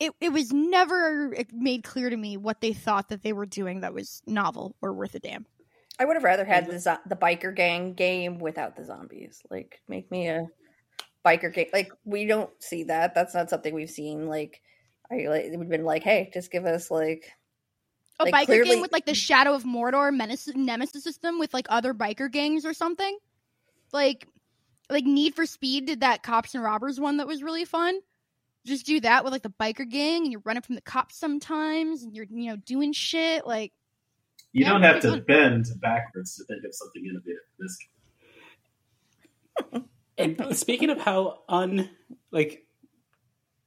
[0.01, 3.81] It it was never made clear to me what they thought that they were doing
[3.81, 5.47] that was novel or worth a damn.
[5.99, 9.43] I would have rather had the zo- the biker gang game without the zombies.
[9.51, 10.47] Like, make me a
[11.25, 11.67] biker gang.
[11.73, 13.15] Like, we don't see that.
[13.15, 14.29] That's not something we've seen.
[14.29, 14.61] Like,
[15.11, 17.31] I like it would have been like, hey, just give us like
[18.21, 18.71] a like, biker clearly...
[18.71, 22.65] gang with like the Shadow of Mordor menace- nemesis system with like other biker gangs
[22.65, 23.19] or something.
[23.93, 24.27] Like,
[24.91, 28.01] like Need for Speed did that cops and robbers one that was really fun.
[28.67, 32.03] Just do that with like the biker gang, and you're running from the cops sometimes,
[32.03, 33.73] and you're you know doing shit like
[34.53, 37.79] you yeah, don't have to bend backwards to think of something innovative this
[39.73, 39.85] game.
[40.19, 41.91] and speaking of how un
[42.31, 42.67] like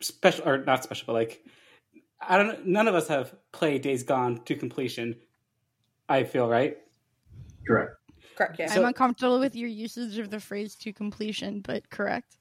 [0.02, 1.44] special or not special, but like
[2.22, 2.68] I don't.
[2.68, 5.16] None of us have played Days Gone to completion.
[6.10, 6.78] I feel right.
[7.66, 7.92] Correct.
[8.36, 8.60] Correct.
[8.60, 8.74] Yeah.
[8.74, 12.38] I'm uncomfortable with your usage of the phrase "to completion," but correct.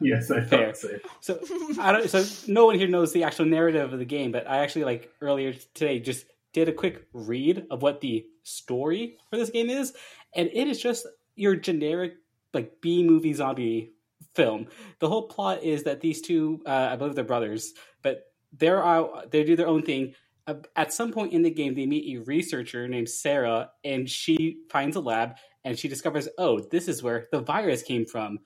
[0.00, 0.74] Yes, I fair.
[0.74, 0.88] So.
[1.20, 1.38] so
[1.78, 2.08] I don't.
[2.08, 5.12] So no one here knows the actual narrative of the game, but I actually like
[5.20, 9.92] earlier today just did a quick read of what the story for this game is,
[10.34, 11.06] and it is just
[11.36, 12.14] your generic
[12.52, 13.92] like B movie zombie
[14.34, 14.66] film.
[14.98, 17.72] The whole plot is that these two, uh, I believe they're brothers,
[18.02, 20.14] but they're out, they do their own thing.
[20.46, 24.62] Uh, at some point in the game, they meet a researcher named Sarah, and she
[24.70, 28.38] finds a lab and she discovers, oh, this is where the virus came from.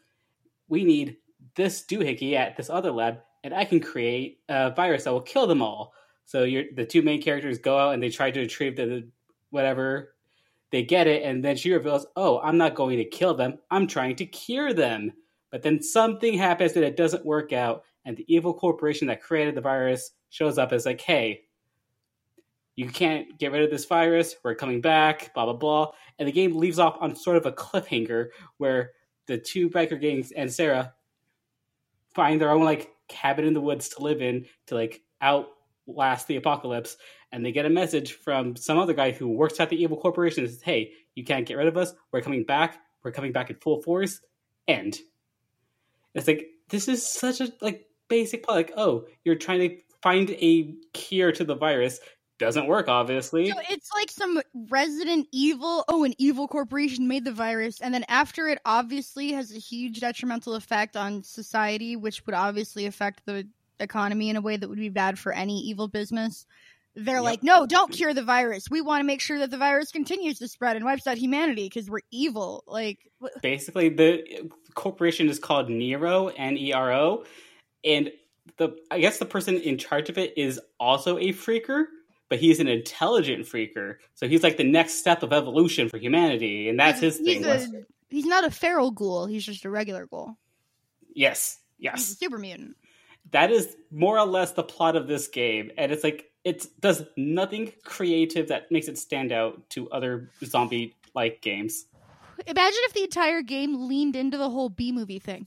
[0.68, 1.16] We need
[1.55, 5.46] this doohickey at this other lab, and I can create a virus that will kill
[5.46, 5.92] them all.
[6.24, 9.09] So the two main characters go out and they try to retrieve the
[9.50, 10.14] whatever.
[10.75, 13.61] They get it, and then she reveals, "Oh, I'm not going to kill them.
[13.70, 15.12] I'm trying to cure them."
[15.53, 19.55] But then something happens that it doesn't work out, and the evil corporation that created
[19.55, 21.43] the virus shows up as like, "Hey,
[22.75, 24.35] you can't get rid of this virus.
[24.43, 25.93] We're coming back." Blah blah blah.
[26.18, 28.95] And the game leaves off on sort of a cliffhanger where
[29.27, 30.93] the two biker gangs and Sarah
[32.16, 36.35] find their own like cabin in the woods to live in to like outlast the
[36.35, 36.97] apocalypse
[37.35, 40.45] and they get a message from some other guy who works at the evil corporation
[40.45, 41.93] and says hey you can't get rid of us.
[42.12, 42.78] We're coming back.
[43.03, 44.20] We're coming back in full force.
[44.66, 44.97] And
[46.14, 48.57] it's like this is such a like basic plot.
[48.57, 51.99] Like oh you're trying to find a cure to the virus.
[52.39, 53.51] Doesn't work obviously.
[53.51, 58.05] So it's like some resident evil oh an evil corporation made the virus and then
[58.09, 63.47] after it obviously has a huge detrimental effect on society which would obviously affect the
[63.80, 66.47] economy in a way that would be bad for any evil business.
[66.97, 67.24] They're yep.
[67.24, 68.70] like, no, don't cure the virus.
[68.70, 71.64] We want to make sure that the virus continues to spread and wipes out humanity
[71.64, 72.62] because we're evil.
[72.68, 73.11] Like,
[73.42, 77.24] basically, the corporation is called Nero, N E R O,
[77.84, 78.12] and
[78.59, 81.86] the I guess the person in charge of it is also a freaker,
[82.28, 83.97] but he's an intelligent freaker.
[84.14, 87.45] So he's like the next step of evolution for humanity, and that's he's, his thing.
[87.45, 89.26] A, he's not a feral ghoul.
[89.26, 90.36] He's just a regular ghoul.
[91.12, 92.76] Yes, yes, he's super mutant
[93.30, 97.03] that is more or less the plot of this game and it's like it does
[97.16, 101.86] nothing creative that makes it stand out to other zombie like games.
[102.47, 105.47] Imagine if the entire game leaned into the whole b movie thing.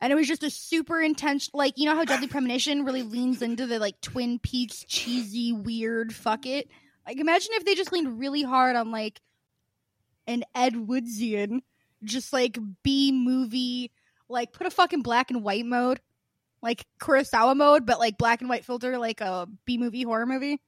[0.00, 3.42] And it was just a super intense like you know how deadly premonition really leans
[3.42, 6.68] into the like twin peaks cheesy weird fuck it?
[7.06, 9.20] Like imagine if they just leaned really hard on like
[10.26, 11.60] an ed woodsian
[12.04, 13.90] just like b movie
[14.28, 16.00] like put a fucking black and white mode
[16.62, 20.60] like Kurosawa mode, but like black and white filter, like a B movie horror movie.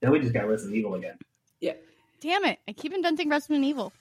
[0.00, 1.18] Then we just got Resident Evil again.
[1.60, 1.74] Yeah.
[2.20, 2.58] Damn it!
[2.68, 3.92] I keep inventing Resident Evil.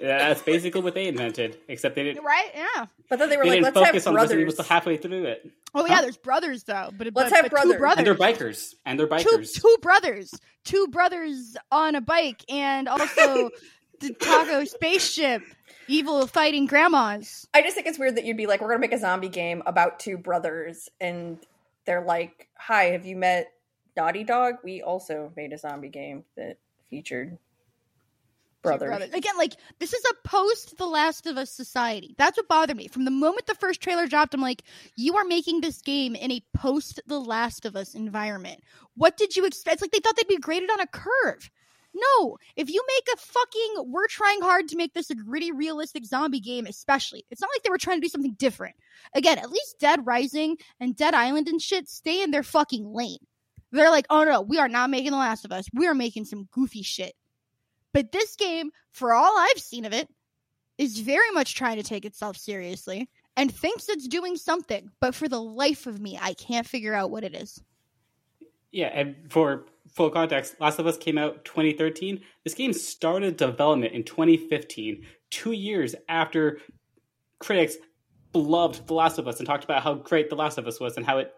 [0.00, 2.24] Yeah, that's basically what they invented, except they didn't.
[2.24, 2.50] Right?
[2.54, 2.86] Yeah.
[3.10, 5.50] But then they were they like, "Let's have brothers." Resident Evil halfway through it.
[5.74, 7.76] Oh yeah, there's brothers though, but let's but, have but brothers.
[7.76, 7.98] brothers.
[7.98, 9.52] And they're bikers, and they're bikers.
[9.52, 10.32] Two, two brothers,
[10.64, 13.50] two brothers on a bike, and also
[14.00, 15.42] the taco spaceship
[15.90, 17.46] evil fighting grandmas.
[17.52, 19.62] I just think it's weird that you'd be like, we're gonna make a zombie game
[19.66, 21.38] about two brothers, and
[21.84, 23.52] they're like, "Hi, have you met
[23.96, 24.56] Naughty Dog?
[24.62, 27.38] We also made a zombie game that featured
[28.62, 29.12] brothers." brothers.
[29.12, 32.14] Again, like this is a post The Last of Us society.
[32.18, 34.34] That's what bothered me from the moment the first trailer dropped.
[34.34, 34.62] I'm like,
[34.96, 38.62] you are making this game in a post The Last of Us environment.
[38.94, 39.74] What did you expect?
[39.74, 41.50] It's like they thought they'd be graded on a curve.
[41.92, 46.04] No, if you make a fucking, we're trying hard to make this a gritty, realistic
[46.04, 47.24] zombie game, especially.
[47.30, 48.76] It's not like they were trying to do something different.
[49.14, 53.18] Again, at least Dead Rising and Dead Island and shit stay in their fucking lane.
[53.72, 55.66] They're like, oh no, we are not making The Last of Us.
[55.74, 57.14] We are making some goofy shit.
[57.92, 60.08] But this game, for all I've seen of it,
[60.78, 64.90] is very much trying to take itself seriously and thinks it's doing something.
[65.00, 67.62] But for the life of me, I can't figure out what it is.
[68.72, 72.20] Yeah, and for full context, Last of Us came out 2013.
[72.44, 76.58] This game started development in 2015, two years after
[77.38, 77.76] critics
[78.34, 80.96] loved The Last of Us and talked about how great The Last of Us was
[80.96, 81.32] and how it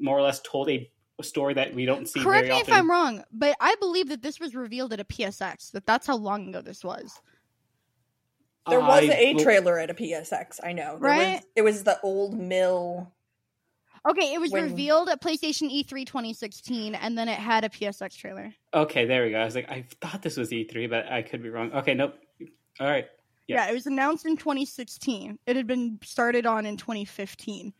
[0.00, 2.74] more or less told a story that we don't see Correct very me often.
[2.74, 5.72] if I'm wrong, but I believe that this was revealed at a PSX.
[5.72, 7.20] That that's how long ago this was.
[8.68, 10.60] There was I a trailer at a PSX.
[10.62, 10.98] I know.
[11.00, 11.32] There Right?
[11.36, 13.12] Was, it was the old mill.
[14.08, 17.68] Okay, it was When- revealed at PlayStation E E3 2016, and then it had a
[17.68, 18.54] PSX trailer.
[18.74, 19.38] Okay, there we go.
[19.38, 21.72] I was like, I thought this was E3, but I could be wrong.
[21.72, 22.14] Okay, nope.
[22.80, 23.06] All right.
[23.46, 23.64] Yeah.
[23.64, 23.70] Yeah.
[23.70, 25.38] it was announced in 2016.
[25.46, 27.72] It had been started on in 2015,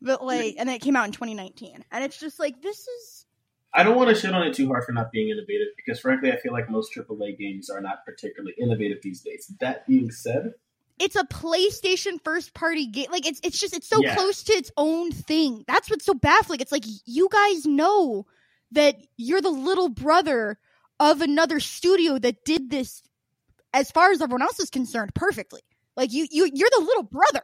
[0.00, 1.84] but like, and then it came out in 2019.
[1.92, 3.26] And it's just like this is
[3.72, 6.32] I don't want to shit on it too hard for not being innovative because, frankly,
[6.32, 9.52] I feel like most AAA games are not particularly innovative these days.
[9.60, 10.54] That being said,
[11.00, 13.06] it's a PlayStation first party game.
[13.10, 14.14] Like it's it's just it's so Yeah.
[14.14, 15.64] close to its own thing.
[15.66, 16.60] That's what's so baffling.
[16.60, 18.26] It's like you guys know
[18.72, 20.58] that you're the little brother
[21.00, 23.02] of another studio that did this
[23.72, 25.62] as far as everyone else is concerned perfectly.
[25.96, 27.42] Like you you you're the little brother.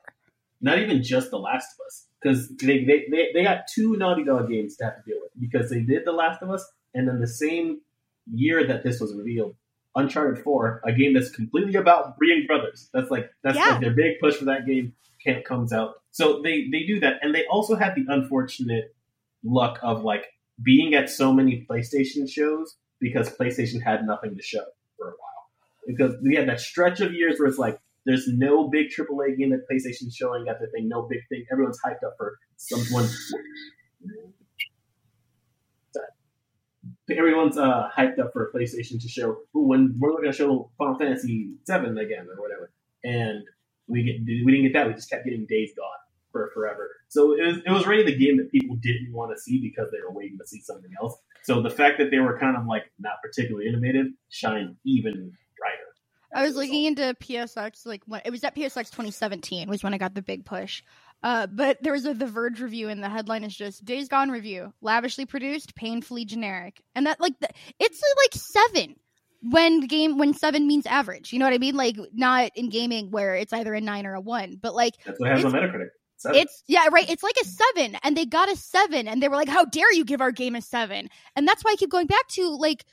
[0.60, 4.24] not even just The Last of Us, because they, they, they, they got two Naughty
[4.24, 7.06] Dog games to have to deal with because they did The Last of Us, and
[7.08, 7.80] then the same
[8.32, 9.54] year that this was revealed,
[9.96, 12.88] Uncharted 4, a game that's completely about breeding brothers.
[12.92, 13.70] That's like that's Yeah.
[13.70, 14.92] like their big push for that game
[15.24, 15.94] can't comes out.
[16.12, 18.94] So they they do that, and they also had the unfortunate
[19.42, 20.24] luck of like
[20.62, 24.64] being at so many PlayStation shows because PlayStation had nothing to show
[24.96, 25.50] for a while.
[25.86, 29.50] Because we had that stretch of years where it's like there's no big AAA game
[29.50, 31.44] that PlayStation's showing at the thing, no big thing.
[31.52, 33.08] Everyone's hyped up for someone.
[37.08, 41.52] Everyone's uh, hyped up for PlayStation to show when we're going to show Final Fantasy
[41.64, 42.72] Seven again or whatever,
[43.04, 43.44] and
[43.86, 44.88] we get we didn't get that.
[44.88, 45.86] We just kept getting Days Gone
[46.32, 46.90] for forever.
[47.08, 49.90] So it was it was really the game that people didn't want to see because
[49.90, 51.16] they were waiting to see something else.
[51.44, 55.12] So the fact that they were kind of like not particularly innovative shined even
[55.58, 55.94] brighter.
[56.34, 59.98] I was looking into PSX like when it was at PSX 2017 was when I
[59.98, 60.82] got the big push.
[61.22, 64.30] Uh, but there was a The Verge review, and the headline is just "Days Gone
[64.30, 67.48] review: lavishly produced, painfully generic." And that like the,
[67.78, 68.96] it's uh, like seven
[69.42, 71.32] when game when seven means average.
[71.32, 71.76] You know what I mean?
[71.76, 75.18] Like not in gaming where it's either a nine or a one, but like That's
[75.18, 75.88] what has on Metacritic.
[76.18, 76.40] Seven.
[76.40, 77.08] it's yeah right.
[77.10, 79.92] It's like a seven, and they got a seven, and they were like, "How dare
[79.92, 81.08] you give our game a seven?
[81.34, 82.84] And that's why I keep going back to like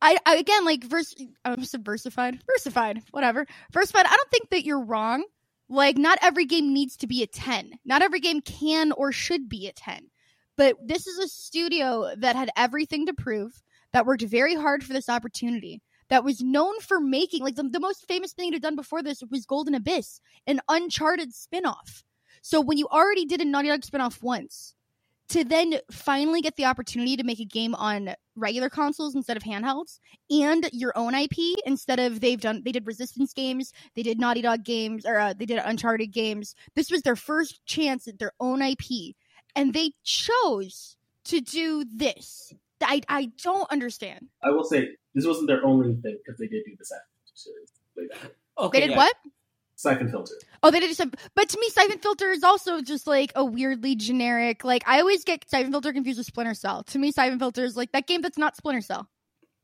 [0.00, 3.46] I, I again like verse I'm subversified, versified, whatever.
[3.72, 4.06] Versified.
[4.06, 5.24] I don't think that you're wrong.
[5.68, 7.78] Like not every game needs to be a 10.
[7.84, 10.08] Not every game can or should be a 10.
[10.56, 13.62] But this is a studio that had everything to prove,
[13.92, 17.80] that worked very hard for this opportunity, that was known for making like the, the
[17.80, 22.02] most famous thing it had done before this was Golden Abyss, an uncharted spin-off.
[22.42, 24.74] So when you already did a Naughty Dog spin-off once,
[25.30, 29.42] to then finally get the opportunity to make a game on regular consoles instead of
[29.42, 29.98] handhelds
[30.30, 34.42] and your own IP instead of they've done they did Resistance games, they did Naughty
[34.42, 36.54] Dog games, or uh, they did Uncharted games.
[36.74, 39.14] This was their first chance at their own IP,
[39.54, 42.52] and they chose to do this.
[42.80, 44.28] I I don't understand.
[44.42, 47.02] I will say this wasn't their only thing because they did do the Syphon
[47.34, 47.72] series.
[47.96, 48.30] way back.
[48.58, 48.96] Okay, They did yeah.
[48.96, 49.14] what?
[49.78, 50.34] Syphon Filter.
[50.64, 51.12] Oh, they did some.
[51.36, 54.64] But to me, Syphon Filter is also just like a weirdly generic.
[54.64, 56.82] Like I always get Syphon Filter confused with Splinter Cell.
[56.82, 59.08] To me, Syphon Filter is like that game that's not Splinter Cell.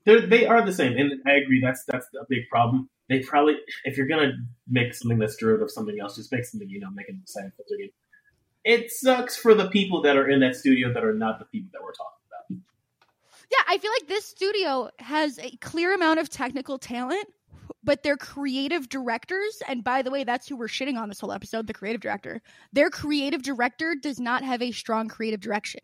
[0.04, 1.60] They're, they are the same, and I agree.
[1.60, 2.88] That's that's a big problem.
[3.08, 4.34] They probably, if you're gonna
[4.68, 7.52] make something that's derivative of something else, just make something you know, make a Syphon
[7.56, 7.90] Filter game.
[8.64, 11.70] It sucks for the people that are in that studio that are not the people
[11.72, 12.62] that we're talking about.
[13.50, 17.26] Yeah, I feel like this studio has a clear amount of technical talent,
[17.82, 21.32] but their creative directors, and by the way, that's who we're shitting on this whole
[21.32, 22.40] episode, the creative director.
[22.72, 25.80] Their creative director does not have a strong creative direction.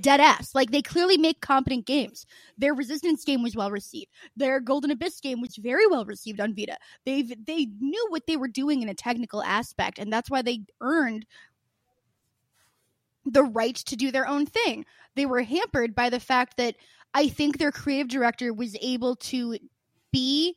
[0.00, 0.54] Dead ass.
[0.54, 2.24] Like they clearly make competent games.
[2.56, 4.10] Their Resistance game was well received.
[4.34, 6.76] Their Golden Abyss game was very well received on Vita.
[7.04, 10.60] They they knew what they were doing in a technical aspect, and that's why they
[10.80, 11.26] earned
[13.26, 14.86] the right to do their own thing.
[15.16, 16.76] They were hampered by the fact that
[17.12, 19.58] I think their creative director was able to
[20.12, 20.56] be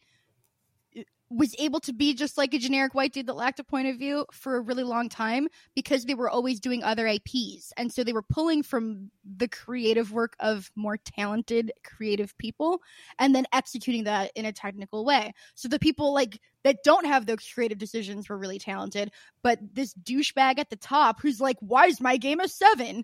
[1.30, 3.97] was able to be just like a generic white dude that lacked a point of
[3.97, 7.74] view for a really long time because they were always doing other IPs.
[7.76, 12.82] And so they were pulling from the creative work of more talented creative people
[13.17, 15.34] and then executing that in a technical way.
[15.55, 19.11] So the people like that don't have those creative decisions were really talented,
[19.41, 23.03] but this douchebag at the top who's like, "Why is my game a 7?"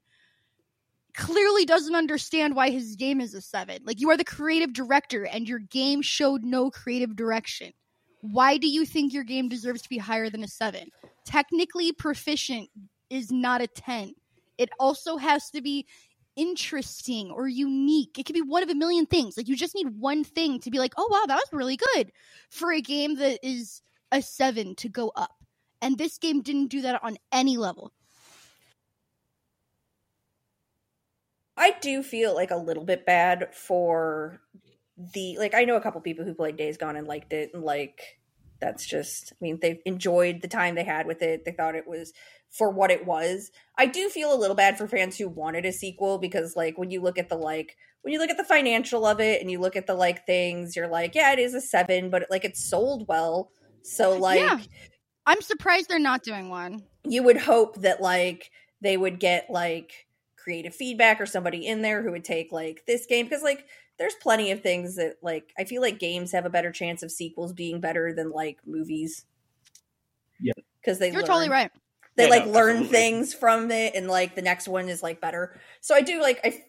[1.16, 3.80] clearly doesn't understand why his game is a seven.
[3.84, 7.74] Like you are the creative director and your game showed no creative direction.
[8.22, 10.90] Why do you think your game deserves to be higher than a seven?
[11.26, 12.70] Technically proficient
[13.10, 14.14] is not a 10.
[14.58, 15.86] It also has to be
[16.36, 18.18] interesting or unique.
[18.18, 19.38] It could be one of a million things.
[19.38, 22.12] Like you just need one thing to be like, oh wow, that was really good
[22.50, 25.36] for a game that is a seven to go up.
[25.82, 27.94] And this game didn't do that on any level.
[31.56, 34.42] I do feel like a little bit bad for
[35.14, 37.64] the like I know a couple people who played Days Gone and liked it and
[37.64, 38.20] like
[38.60, 41.46] that's just I mean they enjoyed the time they had with it.
[41.46, 42.14] They thought it was
[42.52, 43.52] for what it was.
[43.78, 46.92] I do feel a little bad for fans who wanted a sequel because like when
[46.92, 49.60] you look at the like when you look at the financial of it and you
[49.60, 52.58] look at the like things, you're like, yeah, it is a 7, but like it
[52.58, 53.52] sold well.
[53.84, 54.60] So like Yeah.
[55.26, 56.84] I'm surprised they're not doing one.
[57.06, 62.02] you would hope that like they would get like creative feedback or somebody in there
[62.02, 63.66] who would take like this game because like
[64.00, 67.12] there's plenty of things that like I feel like games have a better chance of
[67.12, 69.26] sequels being better than like movies.
[70.40, 70.54] Yeah.
[70.82, 71.72] Because they You're learn, totally right.
[72.16, 72.98] They Yeah, like no, learn absolutely.
[72.98, 75.60] things from it and like the next one is like better.
[75.82, 76.64] So I do like I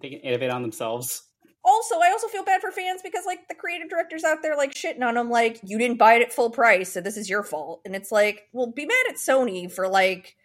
[0.00, 1.24] They can innovate on themselves.
[1.64, 4.72] also I also feel bad for fans because like the creative directors out there like
[4.74, 7.42] shitting on them like you didn't buy it at full price so this is your
[7.42, 10.36] fault and it's like well be mad at Sony for like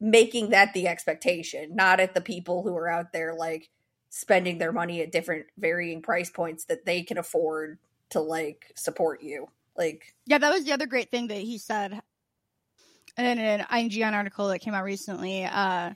[0.00, 3.70] making that the expectation not at the people who are out there like
[4.10, 7.78] spending their money at different varying price points that they can afford
[8.10, 9.46] to like support you
[9.76, 12.02] like Yeah, that was the other great thing that he said.
[13.16, 15.90] In an IGN article that came out recently, uh,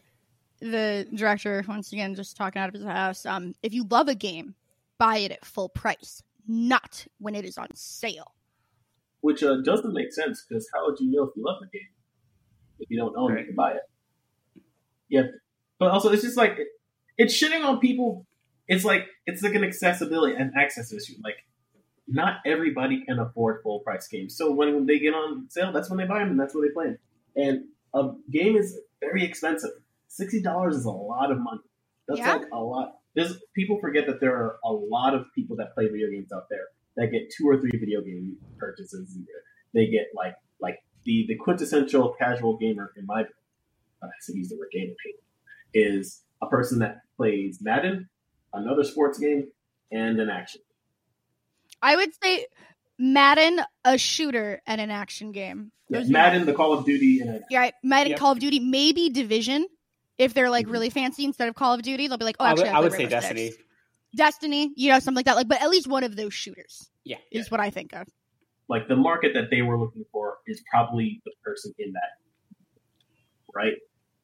[0.61, 4.15] the director, once again, just talking out of his house, um, if you love a
[4.15, 4.55] game,
[4.99, 8.35] buy it at full price, not when it is on sale.
[9.21, 11.89] Which uh, doesn't make sense because how would you know if you love the game
[12.79, 13.47] if you don't own it Right.
[13.47, 13.83] and buy it?
[15.09, 15.23] Yeah,
[15.79, 16.69] but also it's just like it,
[17.19, 18.27] it's shitting on people.
[18.69, 21.15] It's like it's like an accessibility and access issue.
[21.23, 21.37] Like
[22.07, 25.99] not everybody can afford full price games, so when they get on sale, that's when
[25.99, 26.99] they buy them and that's when they play them.
[27.37, 29.71] And a game is very expensive.
[30.09, 31.61] Sixty dollars is a lot of money.
[32.09, 32.35] That's Yeah.
[32.35, 32.99] like a lot.
[33.15, 36.49] There's people forget that there are a lot of people that play video games out
[36.51, 39.43] there that get two or three video game purchases a year.
[39.73, 43.25] They get like like the the quintessential casual gamer in my
[44.03, 44.95] I should use the word gamer
[45.73, 48.09] is a person that plays Madden,
[48.53, 49.49] another sports game,
[49.93, 50.61] and an action.
[51.83, 52.47] I would say
[52.99, 55.73] Madden, a shooter, and an action game.
[55.89, 57.71] Yeah, Madden, the Call of Duty, and an Yeah.
[57.83, 58.19] Madden, Yep.
[58.19, 59.67] Call of Duty, maybe Division.
[60.17, 60.73] If they're like Mhm.
[60.73, 62.79] really fancy instead of Call of Duty, they'll be like, oh, I actually, would, I,
[62.79, 63.51] I would say Rainbow Destiny.
[63.51, 63.63] Six.
[64.17, 65.35] Destiny, you know, something like that.
[65.37, 67.17] Like, but at least one of those shooters Yeah.
[67.33, 68.07] is what I think of.
[68.69, 72.13] like the market that they were looking for is probably the person in that
[73.55, 73.75] right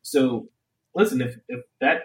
[0.00, 0.48] so
[0.94, 2.02] listen if, if that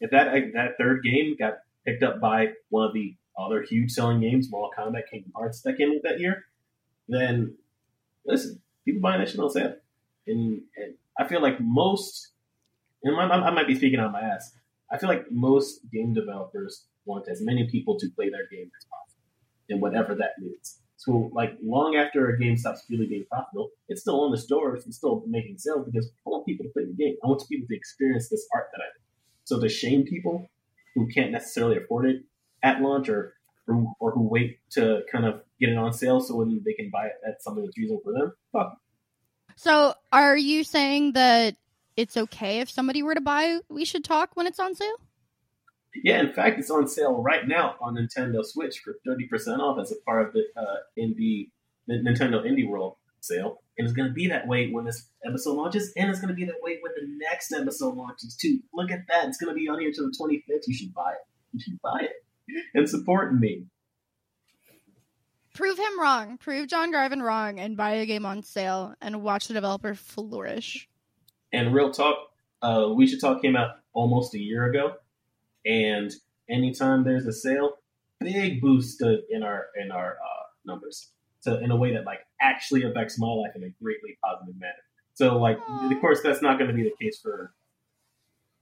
[0.00, 1.54] if that that third game got
[1.86, 5.76] picked up by one of the other huge selling games Mortal Kombat Kingdom Hearts that
[5.76, 6.44] came that year
[7.08, 7.56] then
[8.26, 9.74] listen people buying that shit on sale.
[10.26, 12.32] And, and I feel like most
[13.02, 14.52] and I might be speaking on my ass
[14.90, 18.84] I feel like most game developers want as many people to play their game as
[18.84, 19.22] possible
[19.70, 24.00] and whatever that means so, like, long after a game stops really being profitable, it's
[24.00, 26.92] still on the stores and still making sales because I want people to play the
[26.92, 27.14] game.
[27.22, 29.00] I want people to experience this art that I do.
[29.44, 30.50] So, to shame people
[30.96, 32.24] who can't necessarily afford it
[32.64, 33.34] at launch or
[33.68, 36.90] or, or who wait to kind of get it on sale so when they can
[36.90, 38.80] buy it at something that's reasonable for them, fuck.
[39.54, 41.54] So, are you saying that
[41.96, 45.00] it's okay if somebody were to buy We Should Talk when it's on sale?
[46.04, 49.92] Yeah, in fact, it's on sale right now on Nintendo Switch for 30% off as
[49.92, 51.50] a part of the uh, indie
[51.88, 53.62] Nintendo Indie World sale.
[53.76, 56.34] And it's going to be that way when this episode launches, and it's going to
[56.34, 58.60] be that way when the next episode launches, too.
[58.74, 59.28] Look at that.
[59.28, 60.66] It's going to be on here until the 25th.
[60.66, 61.26] You should buy it.
[61.52, 62.12] You should buy it
[62.74, 63.66] and support me.
[65.54, 66.38] Prove him wrong.
[66.38, 70.88] Prove John Garvin wrong and buy a game on sale and watch the developer flourish.
[71.52, 72.16] And real talk,
[72.62, 74.94] uh, We Should Talk came out almost a year ago,
[75.68, 76.12] and
[76.48, 77.78] anytime there's a sale,
[78.20, 81.10] big boost in our in our uh, numbers.
[81.40, 84.72] So in a way that like actually affects my life in a greatly positive manner.
[85.14, 87.52] So like, of course, that's not going to be the case for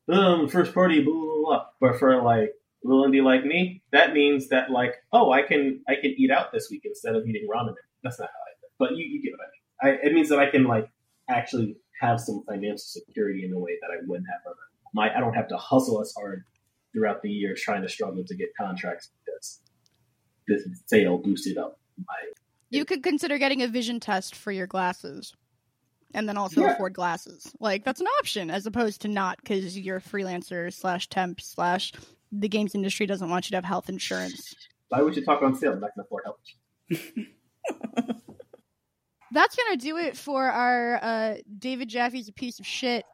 [0.08, 1.66] um first party blah, blah blah.
[1.80, 5.94] But for like little indie like me, that means that like, oh, I can I
[5.94, 7.74] can eat out this week instead of eating ramen.
[8.02, 8.66] That's not how I do.
[8.78, 9.98] But you, you get what I mean.
[10.02, 10.90] I, it means that I can like
[11.28, 14.56] actually have some financial security in a way that I wouldn't have other.
[14.92, 16.44] My I don't have to hustle as hard
[16.96, 19.60] throughout the year trying to struggle to get contracts because
[20.48, 22.14] this sale boosted up my
[22.70, 25.34] You could consider getting a vision test for your glasses.
[26.14, 26.72] and then also Yeah.
[26.72, 27.52] afford glasses.
[27.60, 31.92] Like that's an option as opposed to not because you're a freelancer slash temp slash
[32.32, 34.54] the games industry doesn't want you to have health insurance.
[34.88, 35.72] Why would you talk on sale?
[35.72, 36.38] I'm not gonna afford help.
[39.32, 43.04] That's gonna do it for our uh, David Jaffe's a piece of shit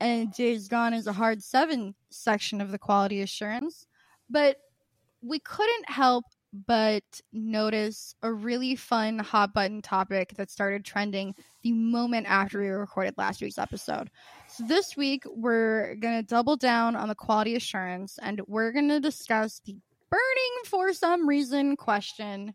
[0.00, 3.86] and Days Gone is a hard seven section of the quality assurance.
[4.30, 4.56] But
[5.22, 6.24] we couldn't help
[6.66, 12.68] but notice a really fun hot button topic that started trending the moment after we
[12.68, 14.10] recorded last week's episode.
[14.48, 19.60] So this week we're gonna double down on the quality assurance and we're gonna discuss
[19.64, 19.76] the
[20.10, 22.54] burning for some reason question.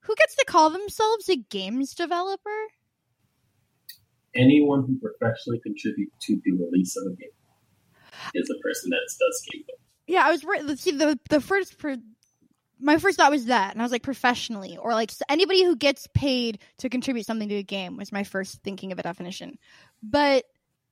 [0.00, 2.50] Who gets to call themselves a games developer?
[4.36, 7.30] Anyone who professionally contributes to the release of a game
[8.34, 9.80] is a person that does game development.
[10.06, 10.78] Yeah, I was right.
[10.78, 11.96] See the the first per,
[12.80, 16.06] my first thought was that, and I was like professionally or like anybody who gets
[16.14, 19.58] paid to contribute something to a game was my first thinking of a definition.
[20.02, 20.44] But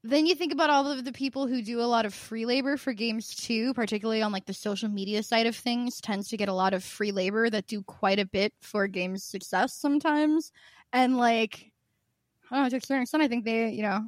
[0.05, 2.77] then you think about all of the people who do a lot of free labor
[2.77, 6.49] for games too, particularly on like the social media side of things, tends to get
[6.49, 10.51] a lot of free labor that do quite a bit for games' success sometimes.
[10.93, 11.72] And like,
[12.53, 14.07] know, to a certain extent, I think they, you know,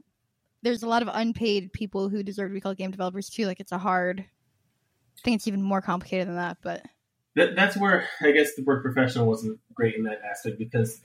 [0.62, 3.46] there's a lot of unpaid people who deserve to be called game developers too.
[3.46, 4.20] Like, it's a hard.
[4.20, 6.84] I think it's even more complicated than that, but
[7.36, 11.00] That, that's where I guess the word professional wasn't great in that aspect because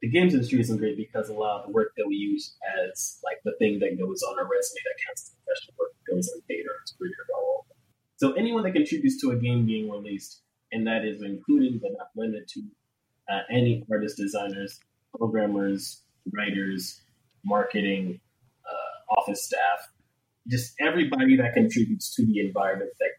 [0.00, 3.18] the games industry isn't great because a lot of the work that we use as
[3.24, 6.64] like the thing that goes on our resume that counts as professional work goes unpaid
[6.66, 7.66] or it's free or all.
[8.16, 12.08] So anyone that contributes to a game being released, and that is including but not
[12.16, 12.62] limited to
[13.30, 14.80] uh, any artists, designers,
[15.16, 16.01] programmers,
[16.32, 17.00] writers,
[17.44, 18.20] marketing,
[18.64, 19.88] uh, office staff,
[20.48, 23.10] just everybody that contributes to the environment that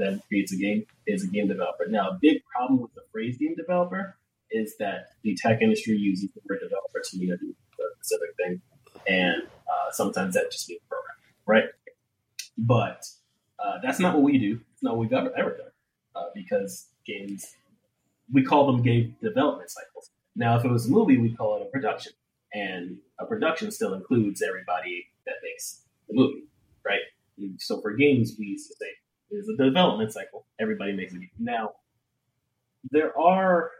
[0.00, 1.86] that creates a game is a game developer.
[1.86, 4.16] Now, a big problem with the phrase game developer
[4.50, 7.36] is that the tech industry uses the word developer to mean a
[8.02, 8.60] specific thing,
[9.06, 11.14] and uh, sometimes that just means programmer,
[11.46, 11.64] right?
[12.58, 13.04] But
[13.62, 14.60] uh, that's not what we do.
[14.72, 15.70] It's not what we've ever, ever done
[16.16, 17.54] uh, because games
[18.32, 20.10] we call them game development cycles.
[20.36, 22.12] Now, if it was a movie, we'd call it a production,
[22.52, 26.44] and a production still includes everybody that makes the movie,
[26.84, 27.00] right?
[27.58, 28.86] So for games, we used to say
[29.30, 30.46] it's a development cycle.
[30.60, 31.30] Everybody makes a game.
[31.38, 31.72] Now,
[32.90, 33.70] there are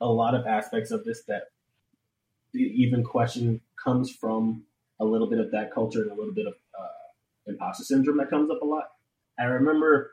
[0.00, 1.44] a lot of aspects of this that
[2.52, 4.64] the even question comes from
[5.00, 8.30] a little bit of that culture and a little bit of uh, imposter syndrome that
[8.30, 8.88] comes up a lot.
[9.38, 10.12] I remember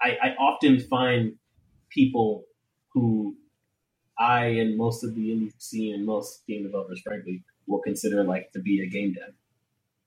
[0.00, 1.34] I, I often find
[1.88, 2.44] people
[2.92, 3.36] who
[4.20, 8.52] I and most of the indie scene and most game developers, frankly, will consider like
[8.52, 9.32] to be a game dev.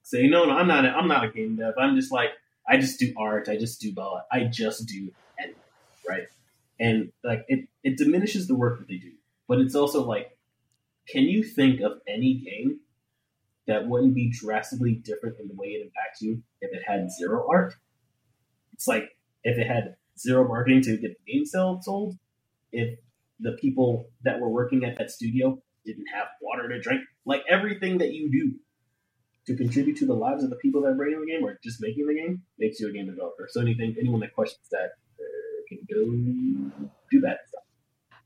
[0.04, 0.84] Say, no, no, I'm not.
[0.84, 1.74] A, I'm not a game dev.
[1.78, 2.30] I'm just like
[2.68, 3.48] I just do art.
[3.48, 4.22] I just do ball.
[4.30, 5.60] I just do anything,
[6.08, 6.28] right?
[6.78, 9.12] And like it, it diminishes the work that they do.
[9.48, 10.38] But it's also like,
[11.08, 12.80] can you think of any game
[13.66, 17.46] that wouldn't be drastically different in the way it impacts you if it had zero
[17.50, 17.74] art?
[18.72, 22.16] It's like if it had zero marketing to get the game sold,
[22.72, 22.98] if
[23.40, 27.98] the people that were working at that studio didn't have water to drink, like everything
[27.98, 28.54] that you do
[29.46, 31.80] to contribute to the lives of the people that are writing the game or just
[31.80, 33.46] making the game makes you a game developer.
[33.50, 37.40] So anything, anyone that questions that uh, can go do that.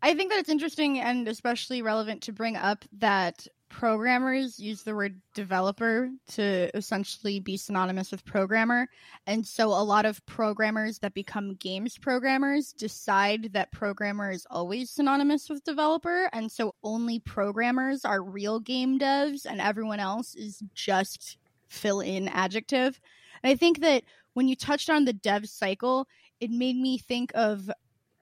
[0.01, 4.95] I think that it's interesting and especially relevant to bring up that programmers use the
[4.95, 8.89] word developer to essentially be synonymous with programmer.
[9.27, 14.91] And so a lot of programmers that become games programmers decide that programmer is always
[14.91, 16.29] synonymous with developer.
[16.33, 21.39] And so only programmers are real game devs and everyone else is just
[21.69, 23.01] fill in adjective.
[23.43, 24.05] And I think that
[24.35, 26.09] when you touched on the dev cycle,
[26.41, 27.71] it made me think of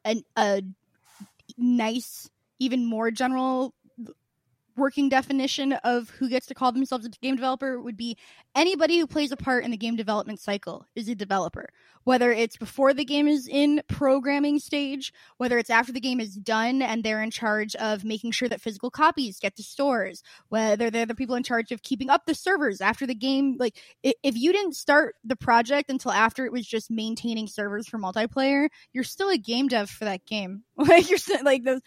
[0.05, 0.63] an, a
[1.57, 3.75] nice, even more general
[4.77, 8.17] working definition of who gets to call themselves a game developer would be
[8.55, 11.69] anybody who plays a part in the game development cycle is a developer.
[12.05, 16.37] Whether it's before the game is in programming stage, whether it's after the game is
[16.37, 20.89] done and they're in charge of making sure that physical copies get to stores, whether
[20.89, 23.57] they're the people in charge of keeping up the servers after the game.
[23.59, 27.99] Like, if you didn't start the project until after it was just maintaining servers for
[27.99, 30.63] multiplayer, you're still a game dev for that game.
[30.87, 31.81] Like, you're like, the,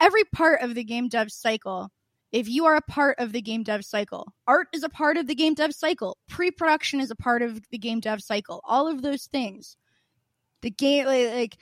[0.00, 1.92] every part of the game dev cycle
[2.32, 5.26] if you are a part of the game dev cycle, art is a part of
[5.26, 8.86] the game dev cycle, pre production is a part of the game dev cycle, all
[8.88, 9.76] of those things.
[10.62, 11.58] The game, like, like,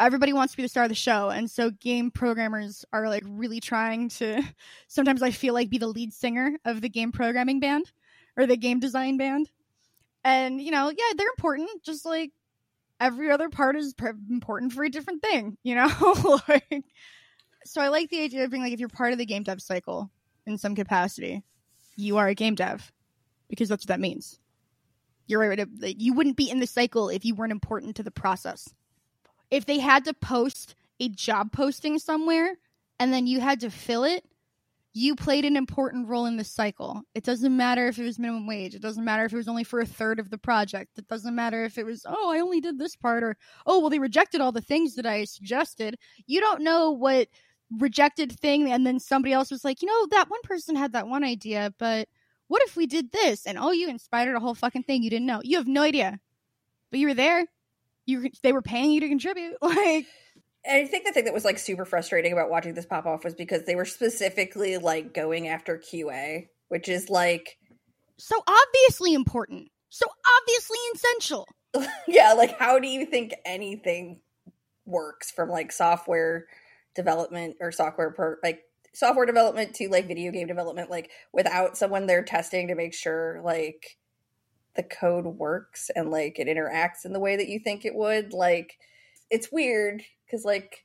[0.00, 1.30] everybody wants to be the star of the show.
[1.30, 4.42] And so game programmers are like really trying to,
[4.88, 7.90] sometimes I feel like be the lead singer of the game programming band
[8.36, 9.50] or the game design band.
[10.24, 12.32] And, you know, yeah, they're important, just like
[13.00, 13.94] every other part is
[14.30, 16.40] important for a different thing, you know?
[16.48, 16.84] like,
[17.68, 19.60] so I like the idea of being like if you're part of the game dev
[19.60, 20.10] cycle
[20.46, 21.42] in some capacity,
[21.96, 22.92] you are a game dev
[23.48, 24.38] because that's what that means.
[25.26, 28.68] You're you wouldn't be in the cycle if you weren't important to the process.
[29.50, 32.56] If they had to post a job posting somewhere
[32.98, 34.24] and then you had to fill it,
[34.94, 37.02] you played an important role in the cycle.
[37.14, 38.74] It doesn't matter if it was minimum wage.
[38.74, 40.98] It doesn't matter if it was only for a third of the project.
[40.98, 43.90] It doesn't matter if it was, oh, I only did this part, or, oh, well,
[43.90, 45.98] they rejected all the things that I suggested.
[46.26, 47.28] You don't know what
[47.76, 51.08] rejected thing, and then somebody else was like, you know, that one person had that
[51.08, 52.08] one idea, but
[52.48, 53.46] what if we did this?
[53.46, 55.40] And oh, you inspired a whole fucking thing you didn't know.
[55.44, 56.18] You have no idea,
[56.90, 57.46] but you were there.
[58.06, 59.56] You they were paying you to contribute.
[59.62, 60.06] Like
[60.68, 63.34] I think the thing that was like super frustrating about watching this pop off was
[63.34, 67.58] because they were specifically like going after QA, which is like
[68.16, 70.06] so obviously important, so
[70.40, 71.46] obviously essential.
[72.08, 74.20] yeah, like how do you think anything
[74.84, 76.46] works from like software
[76.98, 78.60] development or software per like
[78.92, 83.40] software development to like video game development like without someone there testing to make sure
[83.44, 83.96] like
[84.74, 88.32] the code works and like it interacts in the way that you think it would
[88.32, 88.76] like
[89.30, 90.84] it's weird because like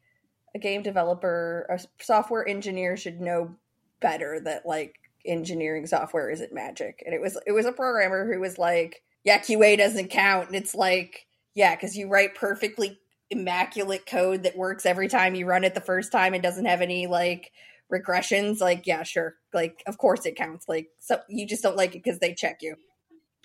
[0.55, 3.55] a game developer, a software engineer should know
[4.01, 4.95] better that like
[5.25, 7.01] engineering software isn't magic.
[7.05, 10.55] And it was it was a programmer who was like, "Yeah, QA doesn't count." And
[10.55, 12.99] it's like, "Yeah, because you write perfectly
[13.33, 16.81] immaculate code that works every time you run it the first time and doesn't have
[16.81, 17.51] any like
[17.91, 19.35] regressions." Like, yeah, sure.
[19.53, 20.69] Like, of course it counts.
[20.69, 22.75] Like, so you just don't like it because they check you.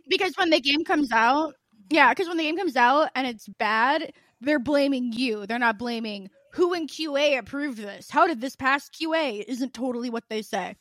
[0.09, 1.55] Because when the game comes out,
[1.91, 5.47] yeah, because when the game comes out and it's bad, they're blaming you.
[5.47, 8.11] They're not blaming who in QA approved this.
[8.11, 9.45] How did this pass QA?
[9.47, 10.77] Isn't totally what they say.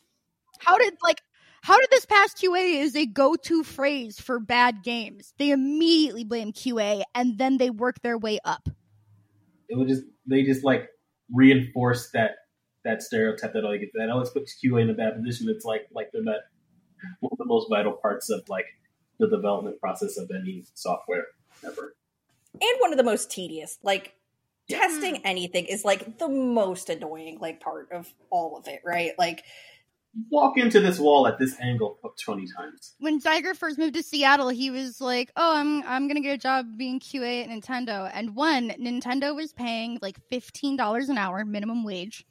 [0.59, 1.21] How did like
[1.61, 5.33] how did this pass QA is a go-to phrase for bad games.
[5.37, 8.69] They immediately blame QA and then they work their way up.
[9.69, 10.89] It would just they just like
[11.33, 12.31] reinforce that
[12.83, 15.47] that stereotype that like that oh, always puts QA in a bad position.
[15.49, 16.41] It's like like they're not
[17.19, 18.65] one of the most vital parts of like
[19.19, 21.25] the development process of any software
[21.65, 21.95] ever
[22.61, 23.77] and one of the most tedious.
[23.83, 24.13] Like
[24.67, 24.79] yeah.
[24.79, 29.11] testing anything is like the most annoying like part of all of it, right?
[29.17, 29.43] Like
[30.29, 32.95] walk into this wall at this angle 20 times.
[32.99, 36.33] When Xyger first moved to Seattle, he was like, "Oh, I'm I'm going to get
[36.33, 41.45] a job being QA at Nintendo." And one, Nintendo was paying like $15 an hour
[41.45, 42.25] minimum wage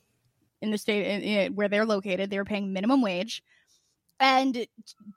[0.61, 2.31] in the state in, in, where they're located.
[2.31, 3.43] They were paying minimum wage.
[4.19, 4.67] And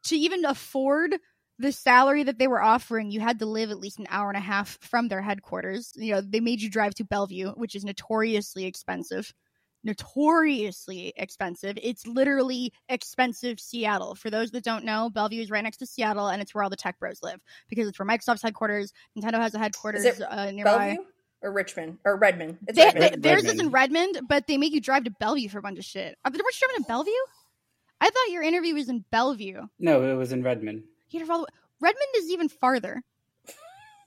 [0.05, 1.15] to even afford
[1.57, 4.38] the salary that they were offering, you had to live at least an hour and
[4.38, 5.91] a half from their headquarters.
[5.95, 9.34] You know, they made you drive to Bellevue, which is notoriously expensive.
[9.84, 11.78] Notoriously expensive.
[11.82, 14.16] It's literally expensive Seattle.
[14.16, 16.70] For those that don't know, Bellevue is right next to Seattle, and it's where all
[16.70, 18.92] the tech bros live because it's where Microsoft's headquarters.
[19.18, 20.78] Nintendo has a headquarters is uh, nearby.
[20.78, 21.04] Bellevue?
[21.42, 22.58] Or Richmond or Redmond.
[22.68, 23.14] They, Redmond.
[23.14, 23.60] They, theirs Redmond.
[23.60, 26.18] is in Redmond, but they make you drive to Bellevue for a bunch of shit.
[26.26, 27.12] Are they driving to Bellevue?
[28.02, 29.62] I thought your interview was in Bellevue.
[29.80, 30.84] No, it was in Redmond.
[31.10, 31.46] You had to follow.
[31.80, 33.02] Redmond is even farther.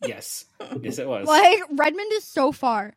[0.07, 0.45] Yes.
[0.81, 1.27] Yes, it was.
[1.27, 2.95] Like, Redmond is so far.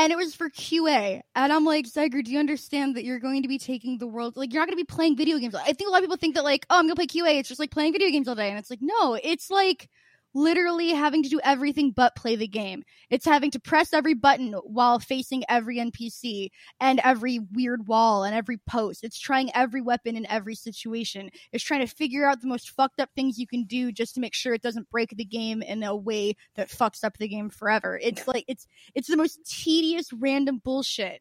[0.00, 1.20] And it was for QA.
[1.36, 4.34] And I'm like, Xyger, do you understand that you're going to be taking the world?
[4.34, 5.54] Like, you're not going to be playing video games.
[5.54, 7.38] I think a lot of people think that, like, oh, I'm going to play QA.
[7.38, 8.48] It's just like playing video games all day.
[8.48, 9.90] And it's like, no, it's like
[10.34, 12.82] literally having to do everything but play the game.
[13.10, 16.50] It's having to press every button while facing every NPC
[16.80, 19.04] and every weird wall and every post.
[19.04, 21.30] It's trying every weapon in every situation.
[21.52, 24.20] It's trying to figure out the most fucked up things you can do just to
[24.20, 27.50] make sure it doesn't break the game in a way that fucks up the game
[27.50, 27.98] forever.
[28.02, 31.20] It's like it's it's the most tedious random bullshit.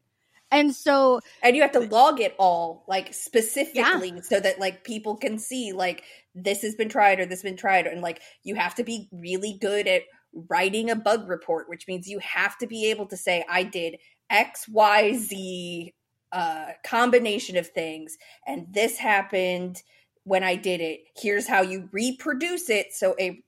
[0.51, 4.21] And so and you have to log it all like specifically yeah.
[4.21, 7.57] so that like people can see like this has been tried or this has been
[7.57, 10.03] tried and like you have to be really good at
[10.49, 13.97] writing a bug report which means you have to be able to say i did
[14.31, 15.93] xyz
[16.31, 19.81] uh combination of things and this happened
[20.23, 23.41] when i did it here's how you reproduce it so a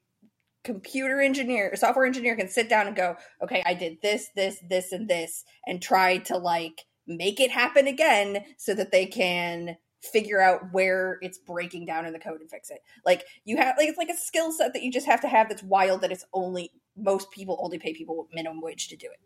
[0.63, 4.91] computer engineer software engineer can sit down and go okay i did this this this
[4.91, 10.41] and this and try to like make it happen again so that they can figure
[10.41, 12.79] out where it's breaking down in the code and fix it.
[13.05, 15.49] Like you have like it's like a skill set that you just have to have
[15.49, 19.19] that's wild that it's only most people only pay people minimum wage to do it.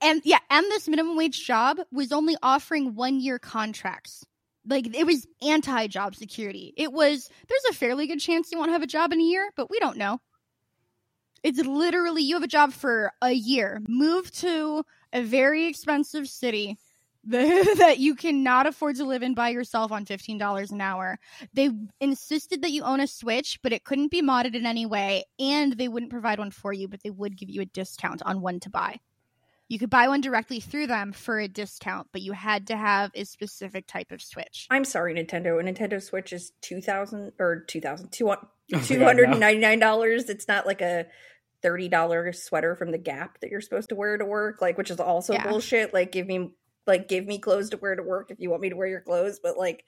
[0.00, 4.24] And yeah, and this minimum wage job was only offering one year contracts.
[4.66, 6.72] Like it was anti job security.
[6.76, 9.50] It was there's a fairly good chance you won't have a job in a year,
[9.56, 10.20] but we don't know.
[11.42, 13.82] It's literally you have a job for a year.
[13.86, 16.78] Move to a very expensive city
[17.78, 21.18] that you cannot afford to live in by yourself on $15 an hour.
[21.52, 21.70] They
[22.00, 25.72] insisted that you own a Switch, but it couldn't be modded in any way, and
[25.74, 28.60] they wouldn't provide one for you, but they would give you a discount on one
[28.60, 29.00] to buy.
[29.68, 33.10] You could buy one directly through them for a discount, but you had to have
[33.14, 34.66] a specific type of Switch.
[34.70, 35.58] I'm sorry, Nintendo.
[35.58, 38.36] A Nintendo Switch is two thousand or two thousand two Oh
[38.70, 39.30] my two God, hundred no.
[39.32, 40.28] and ninety nine dollars.
[40.28, 41.06] It's not like a
[41.62, 44.90] thirty dollar sweater from the Gap that you're supposed to wear to work, like which
[44.90, 45.48] is also Yeah.
[45.48, 45.94] bullshit.
[45.94, 46.50] Like give me
[46.86, 49.00] like give me clothes to wear to work if you want me to wear your
[49.00, 49.84] clothes, but like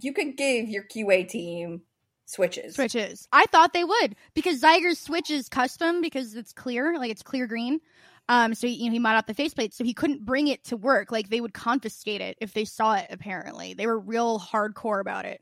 [0.00, 1.82] you could give your QA team
[2.26, 2.74] switches.
[2.74, 3.28] Switches.
[3.32, 7.46] I thought they would because Xyger's Switch is custom because it's clear, like it's clear
[7.46, 7.80] green.
[8.28, 10.76] Um, so you know he modded out the faceplate, so he couldn't bring it to
[10.76, 11.10] work.
[11.10, 13.08] Like they would confiscate it if they saw it.
[13.10, 15.40] Apparently, they were real hardcore about it.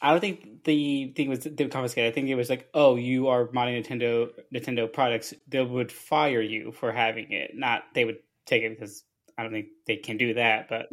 [0.00, 2.06] I don't think the thing was they would confiscate.
[2.06, 5.34] I think it was like, oh, you are modding Nintendo Nintendo products.
[5.46, 7.52] They would fire you for having it.
[7.54, 9.04] Not they would take it because
[9.36, 10.68] I don't think they can do that.
[10.68, 10.88] But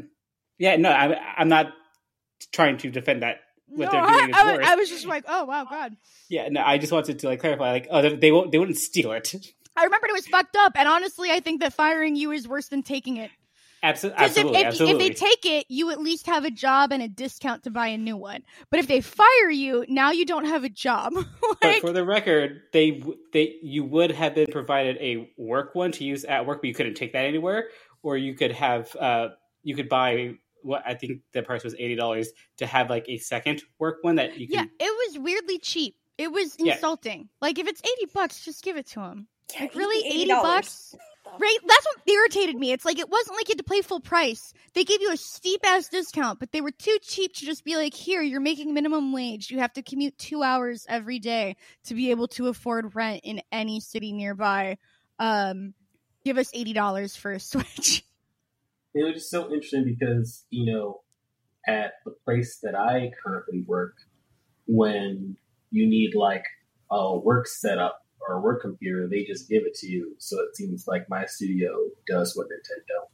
[0.58, 1.74] yeah, no, I'm I'm not
[2.52, 3.42] trying to defend that.
[3.68, 5.96] What no, they're I, doing I was- I was just like, oh wow, god.
[6.30, 8.78] Yeah, no, I just wanted to like clarify, like, oh, they, they won't, they wouldn't
[8.78, 9.34] steal it.
[9.76, 12.68] I remembered it was fucked up, and honestly, I think that firing you is worse
[12.68, 13.32] than taking it.
[13.84, 15.06] Abso- Because if, absolutely, if, absolutely.
[15.08, 17.88] if they take it, you at least have a job and a discount to buy
[17.88, 18.44] a new one.
[18.70, 21.14] But if they fire you, now you don't have a job.
[21.62, 23.02] but for the record, they
[23.34, 26.76] they you would have been provided a work one to use at work, but you
[26.76, 27.70] couldn't take that anywhere,
[28.04, 29.30] or you could have uh
[29.64, 30.34] you could buy
[30.64, 34.16] what I think the price was eighty dollars to have like a second work one
[34.16, 34.70] that you Can...
[34.80, 35.95] yeah, it was weirdly cheap.
[36.18, 36.74] It was Yeah.
[36.76, 37.30] insulting.
[37.41, 39.28] Like if it's eighty bucks, just give it to him.
[39.54, 40.14] Yeah, Like really, $80.
[40.22, 40.95] eighty bucks?
[41.39, 41.58] Right?
[41.66, 42.72] That's what irritated me.
[42.72, 44.54] It's like it wasn't like you had to pay full price.
[44.74, 47.76] They gave you a steep ass discount, but they were too cheap to just be
[47.78, 49.49] like, "Here, you're making minimum wage.
[49.52, 53.41] You have to commute two hours every day to be able to afford rent in
[53.52, 54.78] any city nearby.
[55.20, 55.74] Um,
[56.24, 58.03] give us eighty dollars for a Switch."
[58.93, 60.99] It was just so interesting because, you know,
[61.65, 63.93] at the place that I currently work,
[64.65, 65.38] when
[65.69, 66.43] you need like
[66.91, 70.15] a work setup or a work computer, they just give it to you.
[70.19, 71.74] So it seems like my studio
[72.05, 73.07] does what Nintendo.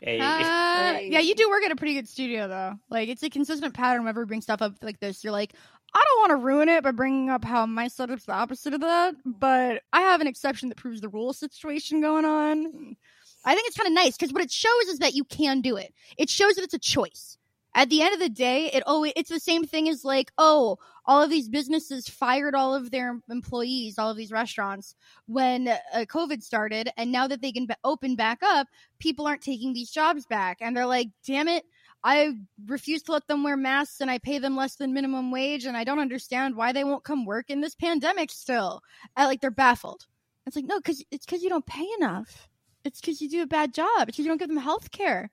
[0.00, 2.74] A, Uh, yeah, you do work at a pretty good studio though.
[2.88, 5.24] Like it's a consistent pattern whenever we bring stuff up like this.
[5.24, 5.54] You're like,
[5.94, 8.80] I don't want to ruin it by bringing up how my setup's the opposite of
[8.82, 12.96] that, but I have an exception that proves the rule situation going on.
[13.44, 15.76] I think it's kind of nice because what it shows is that you can do
[15.76, 15.94] it.
[16.18, 17.38] It shows that it's a choice.
[17.74, 20.78] At the end of the day, it always it's the same thing as like, oh,
[21.06, 24.94] all of these businesses fired all of their employees, all of these restaurants
[25.26, 28.66] when uh, COVID started, and now that they can be- open back up,
[28.98, 31.64] people aren't taking these jobs back and they're like damn it
[32.04, 32.32] i
[32.66, 35.76] refuse to let them wear masks and i pay them less than minimum wage and
[35.76, 38.80] i don't understand why they won't come work in this pandemic still.
[39.16, 40.06] And, like they're baffled.
[40.46, 42.48] It's like no because it's because you don't pay enough.
[42.84, 44.08] It's because you do a bad job.
[44.08, 45.30] It's because you don't give them health care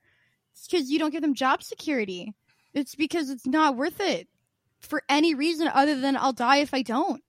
[0.56, 2.34] it's because you don't give them job security.
[2.72, 4.26] It's because it's not worth it
[4.80, 7.22] for any reason other than i'll die if i don't.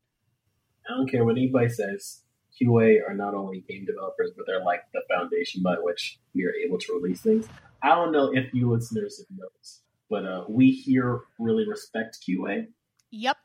[0.87, 2.21] I don't care what anybody says.
[2.61, 6.53] QA are not only game developers, but they're like the foundation by which we are
[6.65, 7.47] able to release things.
[7.83, 12.67] I don't know if you listeners have noticed, but uh, we here really respect QA.
[13.11, 13.37] yep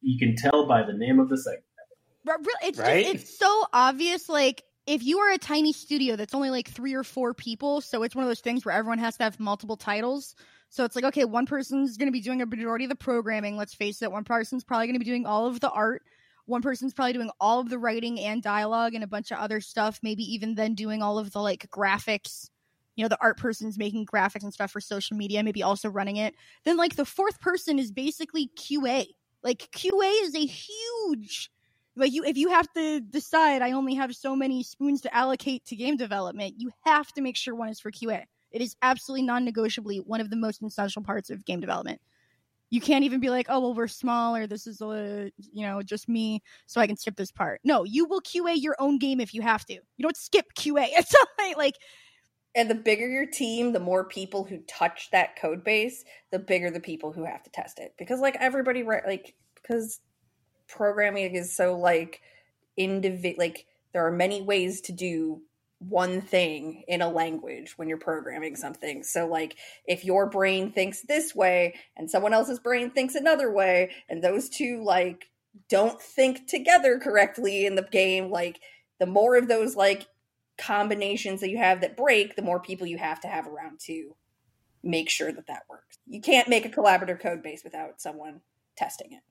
[0.00, 1.64] You can tell by the name of the segment.
[2.24, 3.04] But really, it's Right?
[3.04, 4.28] just it's so obvious.
[4.28, 8.02] Like if you are a tiny studio that's only like three or four people, so
[8.02, 10.34] it's one of those things where everyone has to have multiple titles.
[10.70, 13.56] So it's like, okay, one person's going to be doing a majority of the programming.
[13.56, 16.02] Let's face it, one person's probably going to be doing all of the art.
[16.46, 19.60] One person's probably doing all of the writing and dialogue and a bunch of other
[19.60, 20.00] stuff.
[20.02, 22.50] Maybe even then doing all of the like graphics.
[22.96, 26.16] You know, the art person's making graphics and stuff for social media, maybe also running
[26.16, 26.34] it.
[26.64, 29.06] Then like the fourth person is basically QA.
[29.42, 31.50] Like QA is a huge
[31.96, 35.64] like you if you have to decide i only have so many spoons to allocate
[35.64, 39.24] to game development you have to make sure one is for qa it is absolutely
[39.24, 42.00] non-negotiably one of the most essential parts of game development
[42.70, 45.82] you can't even be like oh well we're small or this is a you know
[45.82, 49.20] just me so i can skip this part no you will qa your own game
[49.20, 51.74] if you have to you don't skip qa it's like, like
[52.54, 56.70] And the bigger your team, the more people who touch that code base, the bigger
[56.70, 57.94] the people who have to test it.
[57.98, 60.00] Because like everybody, like because
[60.68, 62.20] programming is so like
[62.76, 63.34] individual.
[63.38, 65.42] Like there are many ways to do
[65.78, 69.02] one thing in a language when you're programming something.
[69.02, 73.90] So like if your brain thinks this way and someone else's brain thinks another way,
[74.08, 75.26] and those two like
[75.68, 78.60] don't think together correctly in the game, like
[79.00, 80.06] the more of those like
[80.58, 84.14] combinations that you have that break, the more people you have to have around to
[84.82, 85.98] make sure that that works.
[86.06, 88.40] You can't make a collaborative code base without someone
[88.76, 89.22] testing it.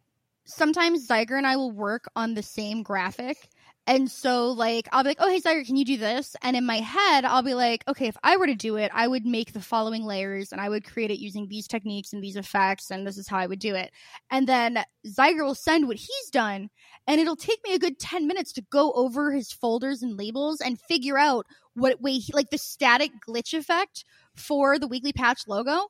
[0.45, 3.37] sometimes Xyger and I will work on the same graphic
[3.85, 6.37] And so, like, I'll be like, oh, hey, Xyger, can you do this?
[6.41, 9.09] And in my head, I'll be like, okay, if I were to do it, I
[9.09, 12.37] would make the following layers and I would create it using these techniques and these
[12.37, 13.91] effects, and this is how I would do it.
[14.31, 16.69] And then Xyger will send what he's done,
[17.07, 20.61] and it'll take me a good 10 minutes to go over his folders and labels
[20.61, 25.41] and figure out what way, he, like, the static glitch effect for the weekly patch
[25.45, 25.87] logo.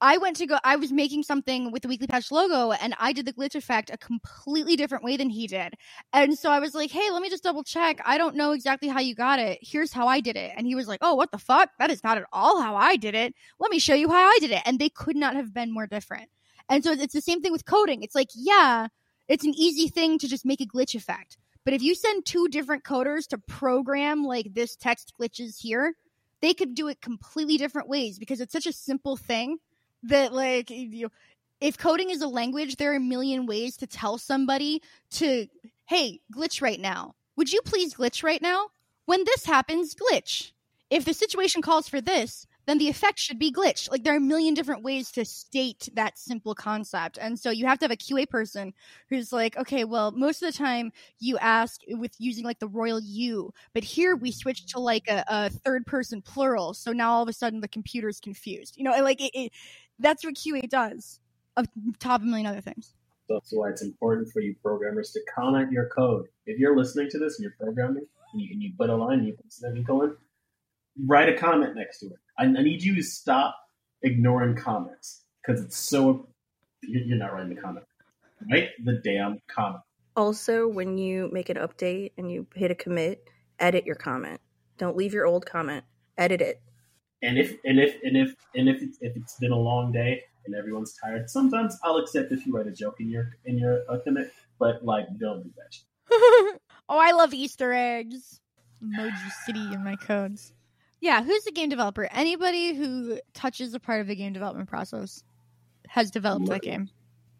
[0.00, 0.58] I went to go.
[0.62, 3.90] I was making something with the weekly patch logo, and I did the glitch effect
[3.90, 5.74] a completely different way than he did.
[6.12, 8.00] And so I was like, "Hey, let me just double check.
[8.04, 9.58] I don't know exactly how you got it.
[9.60, 11.70] Here's how I did it." And he was like, "Oh, what the fuck?
[11.78, 13.34] That is not at all how I did it.
[13.58, 15.86] Let me show you how I did it." And they could not have been more
[15.86, 16.30] different.
[16.68, 18.02] And so it's the same thing with coding.
[18.02, 18.88] It's like, yeah,
[19.26, 21.38] it's an easy thing to just make a glitch effect.
[21.64, 25.94] But if you send two different coders to program like this text glitches here,
[26.40, 29.58] they could do it completely different ways because it's such a simple thing
[30.04, 31.10] that like you
[31.60, 35.46] if coding is a language there are a million ways to tell somebody to
[35.86, 37.14] hey glitch right now.
[37.36, 38.68] Would you please glitch right now?
[39.06, 40.52] When this happens glitch.
[40.90, 43.90] If the situation calls for this then the effect should be glitched.
[43.90, 47.66] like there are a million different ways to state that simple concept and so you
[47.66, 48.72] have to have a qa person
[49.08, 53.00] who's like okay well most of the time you ask with using like the royal
[53.00, 54.36] you but here we mm-hmm.
[54.36, 57.68] switch to like a, a third person plural so now all of a sudden the
[57.68, 59.52] computer's confused you know like it, it
[59.98, 61.20] that's what QA does,
[61.56, 61.66] on
[61.98, 62.94] top of a million other things.
[63.26, 66.26] So that's why it's important for you programmers to comment your code.
[66.46, 69.18] If you're listening to this and you're programming and you, and you put a line,
[69.18, 70.16] and you put something semicolon,
[71.06, 72.18] write a comment next to it.
[72.38, 73.56] I, I need you to stop
[74.02, 76.28] ignoring comments because it's so.
[76.82, 77.84] You're not writing the comment.
[78.50, 79.82] Write the damn comment.
[80.16, 83.24] Also, when you make an update and you hit a commit,
[83.58, 84.40] edit your comment.
[84.76, 85.84] Don't leave your old comment.
[86.16, 86.62] Edit it.
[87.22, 90.22] And if and if and if and if it's, if it's been a long day
[90.46, 93.82] and everyone's tired, sometimes I'll accept if you write a joke in your in your
[93.88, 94.32] uh, commit.
[94.58, 95.76] But like, don't do that.
[96.88, 98.40] oh, I love Easter eggs.
[98.82, 100.52] Emoji City in my codes.
[101.00, 102.08] Yeah, who's the game developer?
[102.10, 105.22] Anybody who touches a part of the game development process
[105.88, 106.90] has developed that game.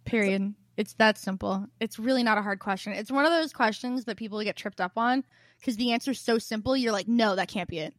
[0.05, 0.55] Period.
[0.77, 1.67] It's that simple.
[1.81, 2.93] It's really not a hard question.
[2.93, 5.25] It's one of those questions that people get tripped up on
[5.59, 6.77] because the answer's so simple.
[6.77, 7.95] You're like, no, that can't be it.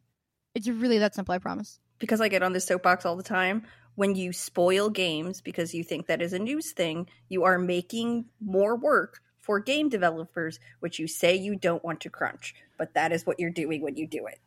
[0.55, 1.79] It's really that simple, I promise.
[1.99, 3.63] Because I get on this soapbox all the time.
[3.95, 8.25] When you spoil games because you think that is a news thing, you are making
[8.39, 12.55] more work for game developers, which you say you don't want to crunch.
[12.77, 14.39] But that is what you're doing when you do it.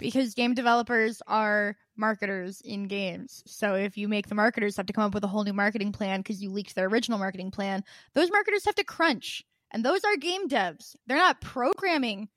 [0.00, 3.42] Because game developers are marketers in games.
[3.46, 5.92] So if you make the marketers have to come up with a whole new marketing
[5.92, 7.84] plan because you leaked their original marketing plan,
[8.14, 9.44] those marketers have to crunch.
[9.70, 10.96] And those are game devs.
[11.06, 12.28] They're not programming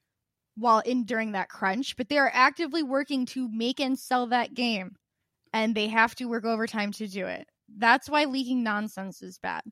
[0.55, 4.53] while in during that crunch, but they are actively working to make and sell that
[4.53, 4.95] game.
[5.51, 7.47] And they have to work overtime to do it.
[7.75, 9.63] That's why leaking nonsense is bad.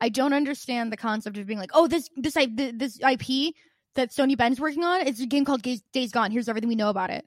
[0.00, 3.54] I don't understand the concept of being like, oh, this this this IP
[3.94, 6.30] that Sony Bend's working on, it's a game called Days Gone.
[6.30, 7.24] Here's everything we know about it.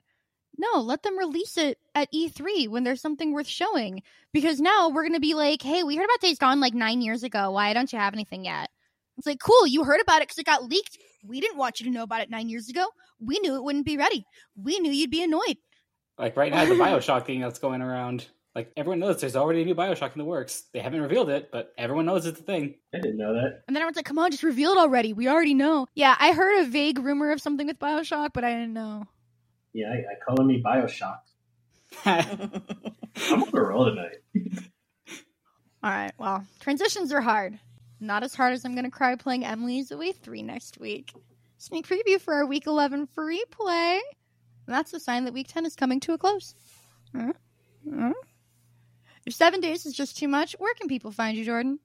[0.58, 4.02] No, let them release it at E3 when there's something worth showing.
[4.34, 7.02] Because now we're going to be like, hey, we heard about Days Gone like nine
[7.02, 7.52] years ago.
[7.52, 8.70] Why don't you have anything yet?
[9.18, 10.98] It's like, cool, you heard about it because it got leaked.
[11.24, 12.86] We didn't want you to know about it nine years ago.
[13.20, 14.26] We knew it wouldn't be ready.
[14.56, 15.58] We knew you'd be annoyed.
[16.18, 18.28] Like right now, the Bioshock thing that's going around.
[18.56, 20.64] Like everyone knows there's already a new Bioshock in the works.
[20.74, 22.76] They haven't revealed it, but everyone knows it's a thing.
[22.94, 23.64] I didn't know that.
[23.68, 25.14] And then everyone's like, come on, just reveal it already.
[25.14, 25.88] We already know.
[25.94, 29.06] Yeah, I heard a vague rumor of something with Bioshock, but I didn't know.
[29.78, 31.20] Yeah, I, I color me Bioshock.
[32.06, 34.18] I'm on a roll tonight.
[35.84, 37.60] All right, well, transitions are hard.
[38.00, 41.14] Not as hard as I'm going to cry playing Emily's Away 3 next week.
[41.60, 44.02] Sneak preview for our Week 11 free play.
[44.66, 46.56] And that's a sign that Week 10 is coming to a close.
[47.16, 48.12] Mm-hmm.
[49.28, 51.78] If seven days is just too much, where can people find you, Jordan?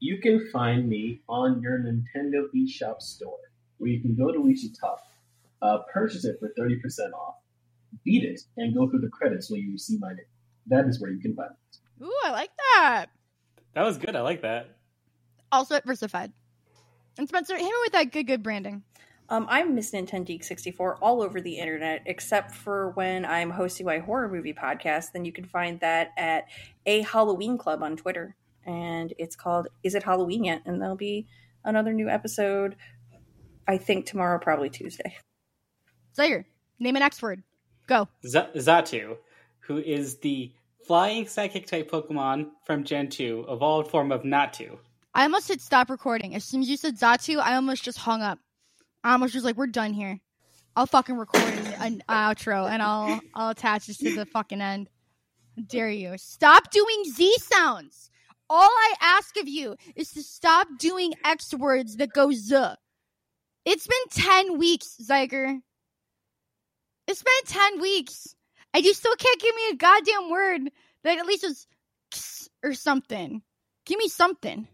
[0.00, 3.38] You can find me on your Nintendo eShop store,
[3.78, 4.98] where you can go to Wichita,
[5.62, 6.76] uh, purchase it for 30%
[7.12, 7.34] off,
[8.04, 10.18] beat it, and go through the credits when you receive my name.
[10.66, 12.04] That is where you can find it.
[12.04, 13.06] Ooh, I like that.
[13.74, 14.14] That was good.
[14.16, 14.78] I like that
[15.52, 16.32] also at Versiphied.
[17.18, 18.82] And Spencer, hit me with that good, good branding.
[19.30, 23.98] Um, I'm Miss Nintendo 64 all over the internet, except for when I'm hosting my
[23.98, 25.12] horror movie podcast.
[25.12, 26.44] Then you can find that at
[26.86, 31.26] a Halloween Club on Twitter, and it's called "Is It Halloween Yet?" And there'll be
[31.62, 32.76] another new episode.
[33.66, 35.16] I think tomorrow, probably Tuesday.
[36.14, 36.46] Zaire,
[36.78, 37.42] name an X word.
[37.86, 38.08] Go.
[38.26, 39.16] Z- Xatu,
[39.60, 40.52] who is the
[40.86, 44.78] flying psychic type Pokemon from Gen 2, evolved form of Natu.
[45.14, 46.34] I almost hit stop recording.
[46.34, 48.38] As soon as you said Xatu, I almost just hung up.
[49.02, 50.20] I almost was like, we're done here.
[50.76, 51.42] I'll fucking record
[51.80, 54.88] an outro and I'll I'll attach this to the fucking end.
[55.56, 56.14] How dare you?
[56.18, 58.10] Stop doing Z sounds.
[58.48, 62.74] All I ask of you is to stop doing X words that go Z.
[63.64, 65.60] It's been 10 weeks, Xyger.
[67.08, 68.36] It's been 10 weeks.
[68.74, 70.60] And you still can't give me a goddamn word
[71.02, 71.66] that at least is
[72.62, 73.42] or something.
[73.86, 74.68] Give me something.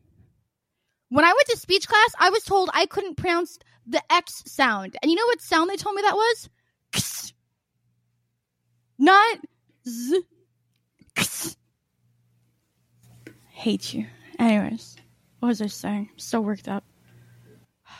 [1.11, 4.97] When I went to speech class, I was told I couldn't pronounce the X sound.
[5.01, 6.49] And you know what sound they told me that was?
[6.93, 7.33] X.
[8.99, 9.39] Not
[9.89, 10.23] Z.
[11.17, 11.57] X.
[13.51, 14.07] Hate you.
[14.41, 14.97] Anyways,
[15.39, 16.09] what was I saying?
[16.13, 16.85] I'm so worked up.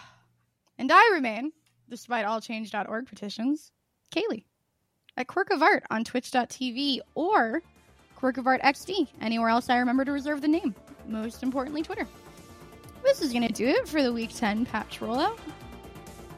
[0.77, 1.53] And I remain,
[1.89, 3.71] despite all change.org petitions,
[4.15, 4.45] Kaylie
[5.17, 7.63] at Quirk of Art on twitch.tv or
[8.17, 10.75] Quirk of Art XD, anywhere else I remember to reserve the name.
[11.07, 12.07] Most importantly, Twitter.
[13.03, 15.39] This is going to do it for the Week 10 patch rollout.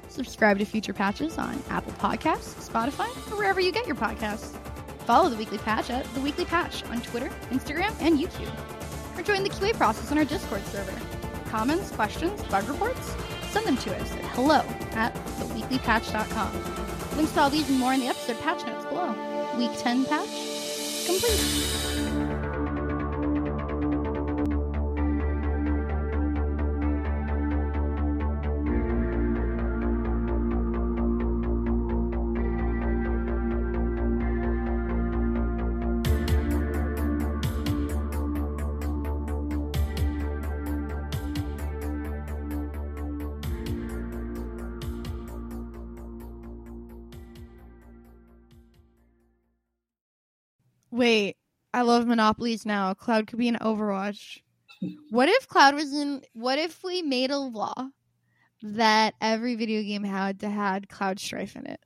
[0.08, 4.56] Subscribe to future patches on Apple Podcasts, Spotify, or wherever you get your podcasts.
[5.04, 8.52] Follow the Weekly Patch at The Weekly Patch on Twitter, Instagram, and YouTube.
[9.16, 10.98] Or join the QA process on our Discord server.
[11.50, 13.14] Comments, questions, bug reports?
[13.50, 14.62] Send them to us at hello
[14.92, 16.85] at theweeklypatch.com.
[17.16, 19.14] Links to all these and more in the episode patch notes below.
[19.56, 21.95] Week 10 patch complete.
[51.06, 51.36] Wait,
[51.72, 52.92] I love monopolies now.
[52.92, 54.38] Cloud could be in Overwatch.
[55.10, 56.22] What if Cloud was in?
[56.32, 57.90] What if we made a law
[58.60, 61.78] that every video game had to had Cloud Strife in it?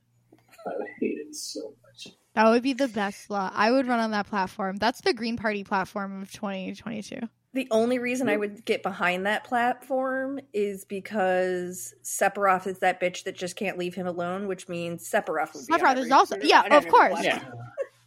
[0.65, 2.15] I would hate it so much.
[2.33, 3.51] That would be the best law.
[3.53, 4.77] I would run on that platform.
[4.77, 7.19] That's the Green Party platform of 2022.
[7.53, 13.25] The only reason I would get behind that platform is because Sephiroth is that bitch
[13.25, 15.73] that just can't leave him alone, which means Sephiroth would be.
[15.73, 17.21] Sephiroth on is every- also- yeah, of course.
[17.23, 17.43] Yeah.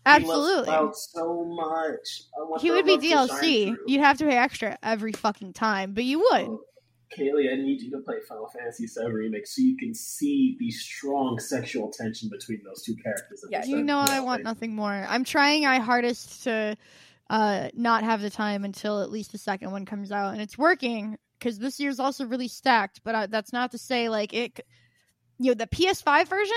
[0.07, 0.67] Absolutely.
[0.95, 2.61] So much.
[2.61, 3.77] He would be love to shine DLC.
[3.87, 6.43] You'd have to pay extra every fucking time, but you would.
[6.43, 6.61] Oh,
[7.17, 10.71] Kaylie, I need you to play Final Fantasy VII Remake so you can see the
[10.71, 13.45] strong sexual tension between those two characters.
[13.51, 14.93] Yeah, You know I want nothing more.
[15.09, 16.77] I'm trying my hardest to
[17.31, 20.59] uh, not have the time until at least the second one comes out, and it's
[20.59, 23.01] working because this year's also really stacked.
[23.05, 24.61] But uh, that's not to say like it.
[25.39, 26.57] You know the PS5 version.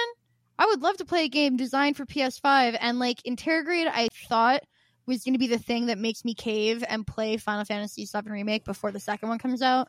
[0.60, 4.64] I would love to play a game designed for PS5, and like Intergrade, I thought
[5.06, 8.30] was going to be the thing that makes me cave and play Final Fantasy VII
[8.30, 9.88] Remake before the second one comes out.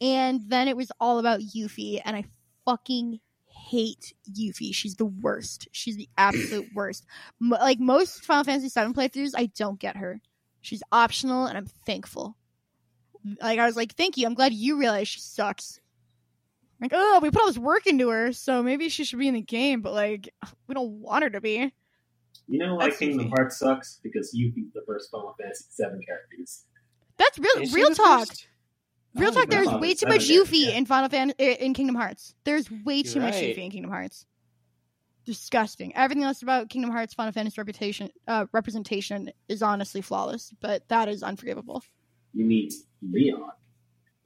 [0.00, 2.24] And then it was all about Yuffie, and I
[2.64, 4.74] fucking hate Yuffie.
[4.74, 5.68] She's the worst.
[5.72, 7.06] She's the absolute worst.
[7.40, 10.20] Mo- like most Final Fantasy VII playthroughs, I don't get her.
[10.60, 12.36] She's optional, and I'm thankful.
[13.40, 14.26] Like I was like, thank you.
[14.26, 15.80] I'm glad you realize she sucks.
[16.82, 19.34] Like, oh, we put all this work into her, so maybe she should be in
[19.34, 19.82] the game.
[19.82, 20.34] But like,
[20.66, 21.72] we don't want her to be.
[22.48, 23.30] You know why That's Kingdom Yuffie.
[23.30, 24.00] Hearts sucks?
[24.02, 26.64] Because Yuffie's the first Final Fantasy VII characters.
[27.18, 27.62] That's real.
[27.62, 28.28] Is real the talk.
[28.28, 28.48] first?
[29.14, 29.48] Real Oh, talk.
[29.48, 29.78] There's no.
[29.78, 30.76] way too much is, Yuffie yeah.
[30.76, 32.34] in Final Fan in Kingdom Hearts.
[32.44, 33.56] There's way too You're much right.
[33.56, 34.26] Yuffie in Kingdom Hearts.
[35.24, 35.94] Disgusting.
[35.94, 41.08] Everything else about Kingdom Hearts Final Fantasy reputation uh, representation is honestly flawless, but that
[41.08, 41.84] is unforgivable.
[42.34, 42.74] You meet
[43.08, 43.50] Leon,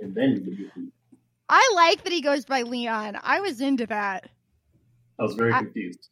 [0.00, 0.90] and then you meet Yuffie.
[1.48, 3.18] I like that he goes by Leon.
[3.22, 4.28] I was into that.
[5.18, 6.08] I was very I- confused.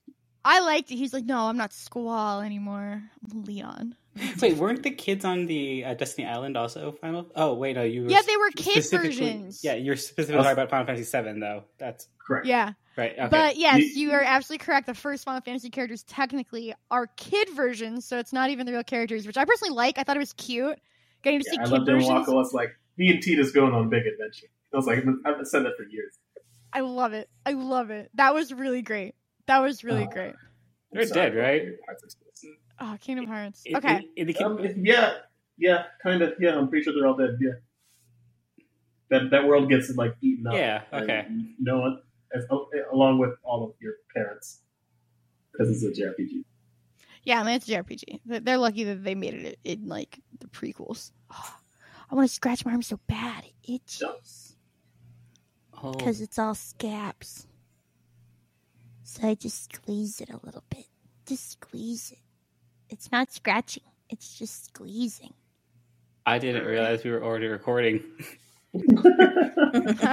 [0.47, 0.97] I liked it.
[0.97, 3.03] He's like, no, I'm not Squall anymore.
[3.33, 3.97] I'm Leon.
[4.43, 7.27] Wait, weren't the kids on the uh, Destiny Island also Final?
[7.35, 8.03] Oh wait, no, you.
[8.03, 9.65] Were Yeah, they were kid versions.
[9.65, 11.65] Yeah, you're specifically talking about Final Fantasy VII, though.
[11.79, 12.47] That's Correct.
[12.47, 12.75] Yeah.
[12.97, 13.13] right.
[13.19, 13.29] Okay.
[13.29, 14.87] But yes, You- you are absolutely correct.
[14.87, 18.85] The first Final Fantasy characters technically are kid versions, so it's not even the real
[18.85, 19.99] characters, which I personally like.
[19.99, 20.79] I thought it was cute.
[21.23, 22.29] Getting to see Yeah, I kid loved it when versions.
[22.29, 24.47] Wakka was like, me and Tidus going on a big adventure.
[24.75, 26.19] I was like, I've said that for years.
[26.73, 27.31] I love it.
[27.47, 28.11] I love it.
[28.15, 29.15] That was really great.
[29.47, 30.31] That was really Uh, great.
[30.35, 30.37] I'm
[30.93, 31.61] They're sorry dead, right?
[31.63, 32.57] Kingdom Hearts exclusive.
[32.81, 33.63] Oh, Kingdom Hearts.
[33.65, 33.97] In- Okay.
[33.99, 35.19] in- in the kid- Um, yeah,
[35.57, 36.35] yeah, kind of.
[36.41, 37.39] Yeah, I'm pretty sure they're all dead.
[37.41, 37.53] Yeah,
[39.11, 40.55] that that world gets like eaten up.
[40.55, 41.27] Yeah, okay.
[41.61, 42.03] No one,
[42.35, 42.45] as,
[42.93, 44.63] along with all of your parents,
[45.53, 46.45] because it's a JRPG.
[47.23, 48.21] Yeah, I mean, it's a JRPG.
[48.27, 51.13] They're- They're lucky that they made it in, like, the prequels.
[51.31, 53.45] I want to scratch my arm so bad.
[53.63, 54.44] It itches.
[55.83, 57.47] Oh, Because it's all scabs.
[59.03, 60.87] So I just squeeze it a little bit.
[61.27, 62.19] Just squeeze it.
[62.89, 63.83] It's not scratching.
[64.11, 65.35] It's just squeezing.
[66.27, 68.03] I didn't realize we were already recording.
[68.75, 69.03] All